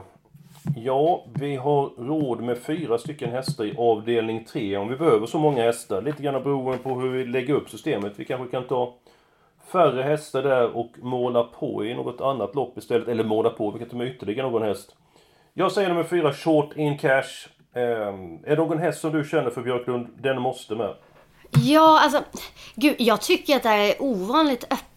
Ja, 0.76 1.26
vi 1.34 1.56
har 1.56 1.90
råd 1.98 2.44
med 2.44 2.58
fyra 2.58 2.98
stycken 2.98 3.30
hästar 3.32 3.66
i 3.66 3.76
avdelning 3.78 4.46
3 4.46 4.78
om 4.78 4.88
vi 4.88 4.96
behöver 4.96 5.28
så 5.28 5.40
många 5.40 5.64
hästar. 5.64 6.02
Lite 6.02 6.24
grann 6.24 6.44
beroende 6.44 6.78
på 6.78 7.00
hur 7.00 7.10
vi 7.10 7.26
lägger 7.26 7.54
upp 7.54 7.70
systemet. 7.70 8.14
Vi 8.16 8.26
kanske 8.26 8.52
kan 8.52 8.68
ta 8.68 8.96
färre 9.72 10.04
hästar 10.04 10.44
där 10.44 10.78
och 10.78 10.92
måla 11.02 11.44
på 11.44 11.86
i 11.86 11.94
något 11.94 12.22
annat 12.22 12.56
lopp 12.56 12.78
istället. 12.78 13.08
Eller 13.08 13.24
måla 13.24 13.50
på, 13.50 13.72
vi 13.72 13.80
kan 13.80 13.90
ta 13.90 13.96
med 13.98 14.08
ytterligare 14.08 14.52
någon 14.52 14.62
häst. 14.62 14.96
Jag 15.54 15.72
säger 15.72 15.90
nummer 15.90 16.04
fyra, 16.04 16.34
Short 16.34 16.76
In 16.76 16.98
Cash. 16.98 17.48
Eh, 17.74 17.82
är 17.82 18.50
det 18.50 18.56
någon 18.56 18.80
häst 18.80 19.02
som 19.02 19.12
du 19.12 19.24
känner 19.24 19.50
för 19.50 19.62
Björklund? 19.62 20.08
Den 20.18 20.42
måste 20.42 20.76
med. 20.76 20.96
Ja, 21.64 22.00
alltså, 22.04 22.24
gud, 22.76 22.96
jag 23.00 23.22
tycker 23.22 23.56
att 23.56 23.64
det 23.64 23.70
här 23.70 23.90
är 23.90 24.02
ovanligt 24.02 24.64
öppet 24.64 24.91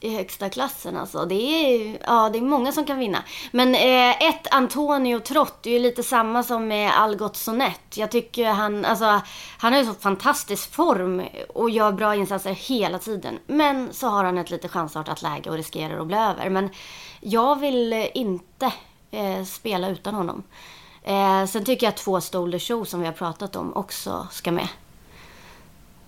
i 0.00 0.16
högsta 0.16 0.50
klassen. 0.50 0.96
Alltså. 0.96 1.24
Det, 1.24 1.34
är, 1.34 1.98
ja, 2.06 2.30
det 2.32 2.38
är 2.38 2.42
många 2.42 2.72
som 2.72 2.84
kan 2.84 2.98
vinna. 2.98 3.22
Men 3.52 3.74
eh, 3.74 4.28
ett 4.28 4.54
Antonio 4.54 5.20
Trott 5.20 5.66
är 5.66 5.70
ju 5.70 5.78
lite 5.78 6.02
samma 6.02 6.42
som 6.42 6.68
med 6.68 7.00
Algot 7.00 7.36
Sonett. 7.36 7.96
Jag 7.96 8.10
tycker 8.10 8.50
han, 8.50 8.84
alltså, 8.84 9.20
han 9.58 9.72
har 9.72 9.80
ju 9.80 9.86
så 9.86 9.94
fantastisk 9.94 10.72
form 10.72 11.22
och 11.54 11.70
gör 11.70 11.92
bra 11.92 12.14
insatser 12.14 12.50
hela 12.52 12.98
tiden. 12.98 13.38
Men 13.46 13.92
så 13.92 14.08
har 14.08 14.24
han 14.24 14.38
ett 14.38 14.50
lite 14.50 14.68
chansartat 14.68 15.22
läge 15.22 15.50
och 15.50 15.56
riskerar 15.56 16.00
att 16.00 16.06
bli 16.06 16.16
över. 16.16 16.50
Men 16.50 16.70
jag 17.20 17.60
vill 17.60 18.08
inte 18.14 18.72
eh, 19.10 19.44
spela 19.44 19.88
utan 19.88 20.14
honom. 20.14 20.42
Eh, 21.02 21.46
sen 21.46 21.64
tycker 21.64 21.86
jag 21.86 21.92
att 21.92 21.96
två 21.96 22.20
Stolder 22.20 22.58
Show 22.58 22.84
som 22.84 23.00
vi 23.00 23.06
har 23.06 23.12
pratat 23.12 23.56
om 23.56 23.76
också 23.76 24.28
ska 24.30 24.52
med. 24.52 24.68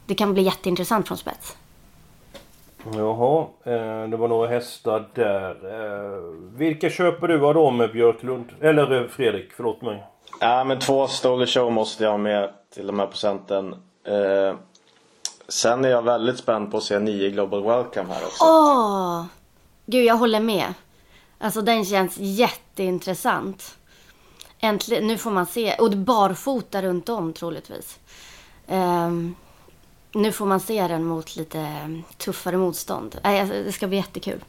Det 0.07 0.15
kan 0.15 0.35
bli 0.35 0.43
jätteintressant 0.43 1.09
från 1.09 1.19
spets. 1.19 1.57
Jaha, 2.95 3.47
eh, 3.65 4.09
det 4.09 4.17
var 4.17 4.29
några 4.29 4.49
hästar 4.49 5.09
där. 5.15 5.51
Eh, 5.51 6.21
vilka 6.59 6.91
köper 6.91 7.29
du 7.29 7.47
av 7.47 7.55
dem 7.55 7.89
Björklund? 7.93 8.53
Eller 8.61 9.03
eh, 9.03 9.09
Fredrik, 9.09 9.53
förlåt 9.53 9.83
mig. 9.83 10.05
Ja, 10.41 10.65
men 10.65 10.79
två 10.79 11.07
Stoller 11.07 11.47
Show 11.47 11.73
måste 11.73 12.05
jag 12.05 12.11
ha 12.11 12.19
med 12.19 12.51
till 12.75 12.87
de 12.87 12.99
här 12.99 13.07
procenten. 13.07 13.75
Sen 15.49 15.85
är 15.85 15.89
jag 15.89 16.03
väldigt 16.03 16.39
spänd 16.39 16.71
på 16.71 16.77
att 16.77 16.83
se 16.83 16.99
9 16.99 17.31
Global 17.31 17.63
Welcome 17.63 18.15
här 18.15 18.25
också. 18.25 18.45
Åh! 18.45 19.25
Gud, 19.87 20.05
jag 20.05 20.17
håller 20.17 20.41
med. 20.41 20.75
Alltså 21.39 21.63
den 21.63 21.85
känns 21.85 22.17
jätteintressant. 22.19 23.77
Äntligen, 24.61 25.07
nu 25.07 25.19
får 25.19 25.31
man 25.31 25.47
se. 25.47 25.75
Och 25.75 25.91
barfota 25.91 26.83
runt 26.83 27.09
om 27.09 27.33
troligtvis. 27.33 27.99
Ehm, 28.69 29.35
nu 30.17 30.33
får 30.33 30.47
man 30.47 30.61
se 30.61 30.89
den 30.89 31.05
mot 31.05 31.37
lite 31.37 31.93
tuffare 32.17 32.57
motstånd. 32.57 33.21
Alltså, 33.23 33.55
det 33.55 33.73
ska 33.73 33.87
bli 33.87 33.97
jättekul. 33.97 34.45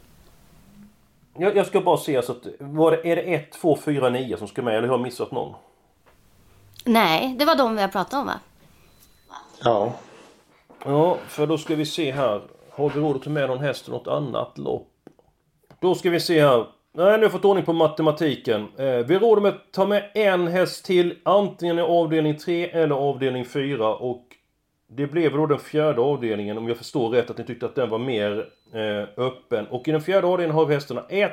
Jag, 1.38 1.56
jag 1.56 1.66
ska 1.66 1.80
bara 1.80 1.96
se 1.96 2.22
så 2.22 2.32
att... 2.32 2.46
Var 2.58 2.90
det, 2.90 3.10
är 3.10 3.16
det 3.16 3.22
1, 3.22 3.52
2, 3.52 3.78
4, 3.84 4.10
9 4.10 4.36
som 4.36 4.48
ska 4.48 4.62
med 4.62 4.74
eller 4.74 4.88
har 4.88 4.94
jag 4.94 5.02
missat 5.02 5.30
någon? 5.30 5.54
Nej, 6.84 7.36
det 7.38 7.44
var 7.44 7.56
de 7.56 7.76
vi 7.76 7.82
har 7.82 7.88
pratat 7.88 8.14
om 8.14 8.26
va? 8.26 8.40
Ja. 9.64 9.92
Ja, 10.84 11.18
för 11.28 11.46
då 11.46 11.58
ska 11.58 11.74
vi 11.74 11.86
se 11.86 12.12
här. 12.12 12.42
Har 12.70 12.90
vi 12.90 13.00
råd 13.00 13.16
att 13.16 13.22
ta 13.22 13.30
med 13.30 13.48
någon 13.48 13.58
häst 13.58 13.88
i 13.88 13.90
något 13.90 14.08
annat 14.08 14.58
lopp? 14.58 14.88
Då 15.80 15.94
ska 15.94 16.10
vi 16.10 16.20
se 16.20 16.42
här. 16.42 16.66
Nej, 16.92 17.06
nu 17.06 17.12
har 17.12 17.18
jag 17.18 17.32
fått 17.32 17.44
ordning 17.44 17.64
på 17.64 17.72
matematiken. 17.72 18.68
Eh, 18.76 18.86
vi 18.86 19.14
har 19.14 19.20
råd 19.20 19.42
med 19.42 19.54
att 19.54 19.72
ta 19.72 19.86
med 19.86 20.10
en 20.14 20.48
häst 20.48 20.84
till 20.84 21.18
antingen 21.22 21.78
i 21.78 21.82
avdelning 21.82 22.38
3 22.38 22.70
eller 22.70 22.94
avdelning 22.94 23.44
4 23.44 23.94
och 23.94 24.24
det 24.90 25.06
blev 25.06 25.32
då 25.32 25.46
den 25.46 25.58
fjärde 25.58 26.00
avdelningen 26.00 26.58
om 26.58 26.68
jag 26.68 26.76
förstår 26.76 27.10
rätt 27.10 27.30
att 27.30 27.38
ni 27.38 27.44
tyckte 27.44 27.66
att 27.66 27.74
den 27.74 27.90
var 27.90 27.98
mer 27.98 28.48
eh, 28.72 29.24
öppen. 29.24 29.66
Och 29.66 29.88
i 29.88 29.92
den 29.92 30.00
fjärde 30.00 30.26
avdelningen 30.26 30.54
har 30.54 30.66
vi 30.66 30.74
hästarna 30.74 31.04
1, 31.08 31.32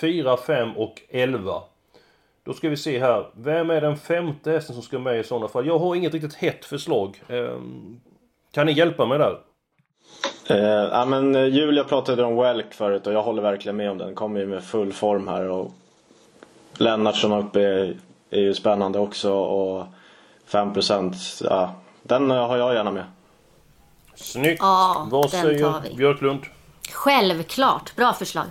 4, 0.00 0.36
5 0.36 0.76
och 0.76 1.02
11. 1.08 1.62
Då 2.44 2.52
ska 2.52 2.68
vi 2.68 2.76
se 2.76 2.98
här. 2.98 3.26
Vem 3.32 3.70
är 3.70 3.80
den 3.80 3.96
femte 3.96 4.50
hästen 4.50 4.74
som 4.74 4.82
ska 4.82 4.98
med 4.98 5.20
i 5.20 5.24
sådana 5.24 5.48
fall? 5.48 5.66
Jag 5.66 5.78
har 5.78 5.94
inget 5.94 6.14
riktigt 6.14 6.34
hett 6.34 6.64
förslag. 6.64 7.22
Eh, 7.28 7.58
kan 8.52 8.66
ni 8.66 8.72
hjälpa 8.72 9.06
mig 9.06 9.18
där? 9.18 9.38
Eh, 10.50 10.88
ja, 10.92 11.04
men 11.04 11.34
eh, 11.34 11.46
Julia 11.46 11.84
pratade 11.84 12.24
om 12.24 12.36
Welk 12.36 12.74
förut 12.74 13.06
och 13.06 13.12
jag 13.12 13.22
håller 13.22 13.42
verkligen 13.42 13.76
med 13.76 13.90
om 13.90 13.98
den. 13.98 14.14
Kommer 14.14 14.40
ju 14.40 14.46
med 14.46 14.64
full 14.64 14.92
form 14.92 15.28
här 15.28 15.48
och 15.48 15.72
Lennartsson 16.78 17.32
uppe 17.32 17.60
är, 17.60 17.96
är 18.30 18.40
ju 18.40 18.54
spännande 18.54 18.98
också 18.98 19.32
och 19.32 19.86
5% 20.50 21.14
ja, 21.44 21.74
den 22.02 22.30
eh, 22.30 22.46
har 22.46 22.56
jag 22.56 22.74
gärna 22.74 22.90
med. 22.90 23.04
Snyggt! 24.14 24.58
Ja, 24.62 25.06
Vad 25.10 25.30
den 25.30 25.42
säger 25.42 25.72
tar 25.72 25.80
vi. 25.80 25.96
Björklund? 25.96 26.40
Självklart. 26.92 27.96
Bra 27.96 28.12
förslag. 28.12 28.44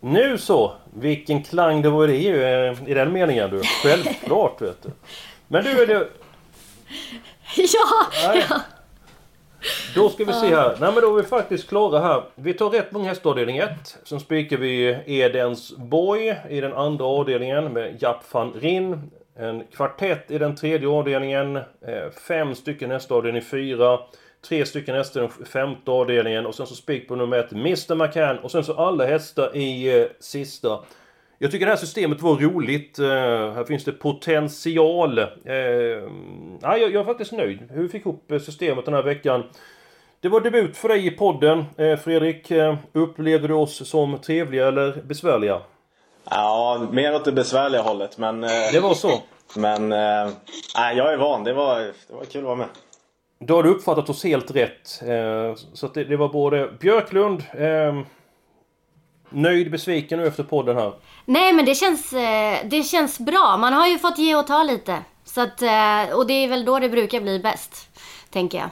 Nu 0.00 0.38
så! 0.38 0.72
Vilken 0.94 1.42
klang 1.42 1.82
det 1.82 1.90
var 1.90 2.08
i 2.08 2.30
det 2.32 2.66
eh, 2.66 2.88
i 2.90 2.94
den 2.94 3.12
meningen 3.12 3.50
du. 3.50 3.62
Självklart 3.82 4.62
vet 4.62 4.82
du. 4.82 4.90
Men 5.48 5.64
du 5.64 5.82
är 5.82 5.86
det... 5.86 6.08
Ja! 7.56 8.06
Nej. 8.28 8.44
Då 9.94 10.08
ska 10.08 10.24
vi 10.24 10.32
se 10.32 10.54
här. 10.56 10.76
Nej 10.80 10.92
men 10.92 10.94
då 11.00 11.18
är 11.18 11.22
vi 11.22 11.28
faktiskt 11.28 11.68
klara 11.68 12.00
här. 12.00 12.22
Vi 12.34 12.54
tar 12.54 12.70
rätt 12.70 12.92
många 12.92 13.08
hästavdelning 13.08 13.56
1. 13.58 13.70
Sen 14.04 14.20
spikar 14.20 14.56
vi 14.56 14.98
Edens 15.06 15.76
Boy 15.76 16.36
i 16.48 16.60
den 16.60 16.72
andra 16.72 17.04
avdelningen 17.04 17.72
med 17.72 18.02
Japp 18.02 18.32
van 18.32 18.52
Ryn. 18.52 19.10
En 19.38 19.64
kvartett 19.64 20.30
i 20.30 20.38
den 20.38 20.56
tredje 20.56 20.88
avdelningen. 20.88 21.56
Eh, 21.56 22.10
fem 22.28 22.54
stycken 22.54 22.90
hästavdelning 22.90 23.42
4. 23.42 23.98
Tre 24.48 24.66
stycken 24.66 24.94
hästar 24.94 25.20
i 25.20 25.22
den 25.22 25.46
femte 25.46 25.90
avdelningen. 25.90 26.46
Och 26.46 26.54
sen 26.54 26.66
så 26.66 26.74
spik 26.74 27.08
på 27.08 27.16
nummer 27.16 27.38
ett 27.38 27.52
Mr 27.52 27.94
McCann. 27.94 28.38
Och 28.38 28.50
sen 28.50 28.64
så 28.64 28.74
alla 28.74 29.06
hästar 29.06 29.56
i 29.56 30.00
eh, 30.00 30.06
sista. 30.20 30.78
Jag 31.38 31.50
tycker 31.50 31.66
det 31.66 31.72
här 31.72 31.76
systemet 31.76 32.22
var 32.22 32.36
roligt. 32.36 32.98
Eh, 32.98 33.06
här 33.52 33.64
finns 33.64 33.84
det 33.84 33.92
potential. 33.92 35.18
Eh, 35.18 35.26
ja, 36.62 36.76
jag, 36.78 36.80
jag 36.80 36.94
är 36.94 37.04
faktiskt 37.04 37.32
nöjd 37.32 37.58
hur 37.70 37.82
vi 37.82 37.88
fick 37.88 38.02
ihop 38.02 38.30
eh, 38.30 38.38
systemet 38.38 38.84
den 38.84 38.94
här 38.94 39.02
veckan. 39.02 39.44
Det 40.20 40.28
var 40.28 40.40
debut 40.40 40.76
för 40.76 40.88
dig 40.88 41.06
i 41.06 41.10
podden. 41.10 41.64
Eh, 41.76 41.96
Fredrik, 41.96 42.50
eh, 42.50 42.76
upplevde 42.92 43.48
du 43.48 43.54
oss 43.54 43.88
som 43.88 44.18
trevliga 44.18 44.68
eller 44.68 45.02
besvärliga? 45.02 45.60
Ja, 46.30 46.86
mer 46.90 47.14
åt 47.14 47.24
det 47.24 47.32
besvärliga 47.32 47.82
hållet 47.82 48.18
men... 48.18 48.44
eh, 48.44 48.50
Det 48.72 48.80
var 48.80 48.94
så? 48.94 49.22
Men... 49.56 49.88
Nej, 49.88 50.96
jag 50.96 51.12
är 51.12 51.16
van. 51.16 51.44
Det 51.44 51.52
var, 51.52 51.78
det 51.80 51.92
var 52.14 52.24
kul 52.24 52.40
att 52.40 52.44
vara 52.46 52.56
med. 52.56 52.68
Då 53.38 53.54
har 53.56 53.62
du 53.62 53.68
uppfattat 53.70 54.10
oss 54.10 54.24
helt 54.24 54.50
rätt. 54.50 55.02
Eh, 55.02 55.54
Så 55.72 55.86
att 55.86 55.94
det, 55.94 56.04
det 56.04 56.16
var 56.16 56.28
både 56.28 56.68
Björklund, 56.80 57.42
eh, 57.52 58.00
nöjd, 59.30 59.70
besviken 59.70 60.18
nu 60.18 60.26
efter 60.26 60.42
podden 60.42 60.76
här. 60.76 60.92
Nej 61.24 61.52
men 61.52 61.64
det 61.64 61.74
känns, 61.74 62.10
det 62.64 62.86
känns 62.86 63.18
bra. 63.18 63.56
Man 63.56 63.72
har 63.72 63.86
ju 63.86 63.98
fått 63.98 64.18
ge 64.18 64.36
och 64.36 64.46
ta 64.46 64.62
lite. 64.62 64.98
Så 65.24 65.40
att, 65.40 65.62
och 66.14 66.26
det 66.26 66.32
är 66.34 66.48
väl 66.48 66.64
då 66.64 66.78
det 66.78 66.88
brukar 66.88 67.20
bli 67.20 67.38
bäst. 67.38 67.88
Tänker 68.30 68.58
jag. 68.58 68.68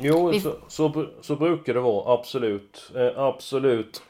Jo, 0.00 0.28
Vi- 0.30 0.40
så, 0.40 0.54
så, 0.68 1.06
så 1.22 1.36
brukar 1.36 1.74
det 1.74 1.80
vara. 1.80 2.14
Absolut. 2.14 2.90
Eh, 2.96 3.18
absolut. 3.22 4.02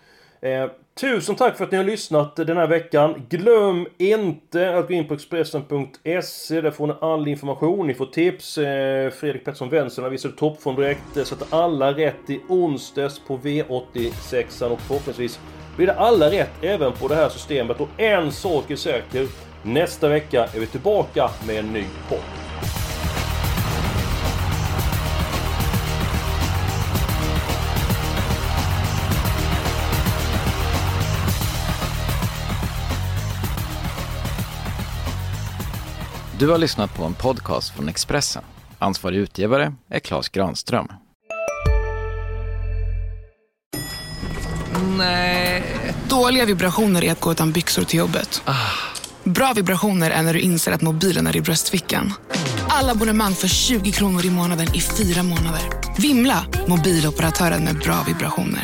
Eh, 0.45 0.71
tusen 1.01 1.35
tack 1.35 1.57
för 1.57 1.65
att 1.65 1.71
ni 1.71 1.77
har 1.77 1.85
lyssnat 1.85 2.37
den 2.37 2.57
här 2.57 2.67
veckan. 2.67 3.23
Glöm 3.29 3.87
inte 3.99 4.77
att 4.77 4.89
gå 4.89 4.95
in 4.95 5.09
på 5.09 5.15
Expressen.se. 5.15 6.61
Där 6.61 6.71
får 6.71 6.87
ni 6.87 6.95
all 7.01 7.29
information. 7.29 7.87
Ni 7.87 7.95
får 7.95 8.07
tips. 8.07 8.59
Eh, 8.59 9.11
Fredrik 9.11 9.45
Pettersson 9.45 9.69
Wenzel 9.69 10.11
visade 10.11 10.37
toppform 10.37 10.77
direkt. 10.77 11.17
Eh, 11.17 11.25
Satte 11.25 11.57
alla 11.57 11.93
rätt 11.93 12.31
i 12.31 12.41
onsdags 12.49 13.21
på 13.27 13.37
V86 13.37 14.63
och 14.63 14.81
förhoppningsvis 14.81 15.41
blir 15.77 15.87
det 15.87 15.95
alla 15.95 16.31
rätt 16.31 16.53
även 16.63 16.93
på 16.93 17.09
det 17.09 17.15
här 17.15 17.29
systemet. 17.29 17.81
Och 17.81 17.89
en 17.97 18.33
sak 18.33 18.71
är 18.71 18.77
säker. 18.77 19.27
Nästa 19.63 20.09
vecka 20.09 20.45
är 20.55 20.61
vi 20.61 20.67
tillbaka 20.67 21.31
med 21.47 21.59
en 21.59 21.73
ny 21.73 21.85
podd. 22.09 22.44
Du 36.45 36.51
har 36.51 36.59
lyssnat 36.59 36.95
på 36.95 37.05
en 37.05 37.15
podcast 37.15 37.75
från 37.75 37.89
Expressen. 37.89 38.43
Ansvarig 38.79 39.19
utgivare 39.19 39.75
är 39.91 39.99
Klas 39.99 40.29
Granström. 40.29 40.89
Nej. 44.99 45.63
Dåliga 46.09 46.45
vibrationer 46.45 47.05
är 47.05 47.13
att 47.13 47.21
gå 47.21 47.33
utan 47.33 47.53
byxor 47.53 47.85
till 47.85 47.99
jobbet. 47.99 48.43
Bra 49.25 49.53
vibrationer 49.57 50.11
är 50.11 50.23
när 50.23 50.35
du 50.35 50.41
inser 50.41 50.73
att 50.73 50.83
mobilen 50.83 51.27
är 51.27 51.37
i 51.37 51.41
bröstfickan. 51.41 52.13
Alla 52.69 52.93
abonnemang 52.93 53.35
för 53.35 53.49
20 53.49 53.93
kronor 53.93 54.25
i 54.25 54.31
månaden 54.31 54.75
i 54.75 54.81
fyra 54.81 55.23
månader. 55.23 55.63
Vimla! 55.99 56.47
Mobiloperatören 56.69 57.65
med 57.65 57.79
bra 57.79 58.05
vibrationer. 58.07 58.63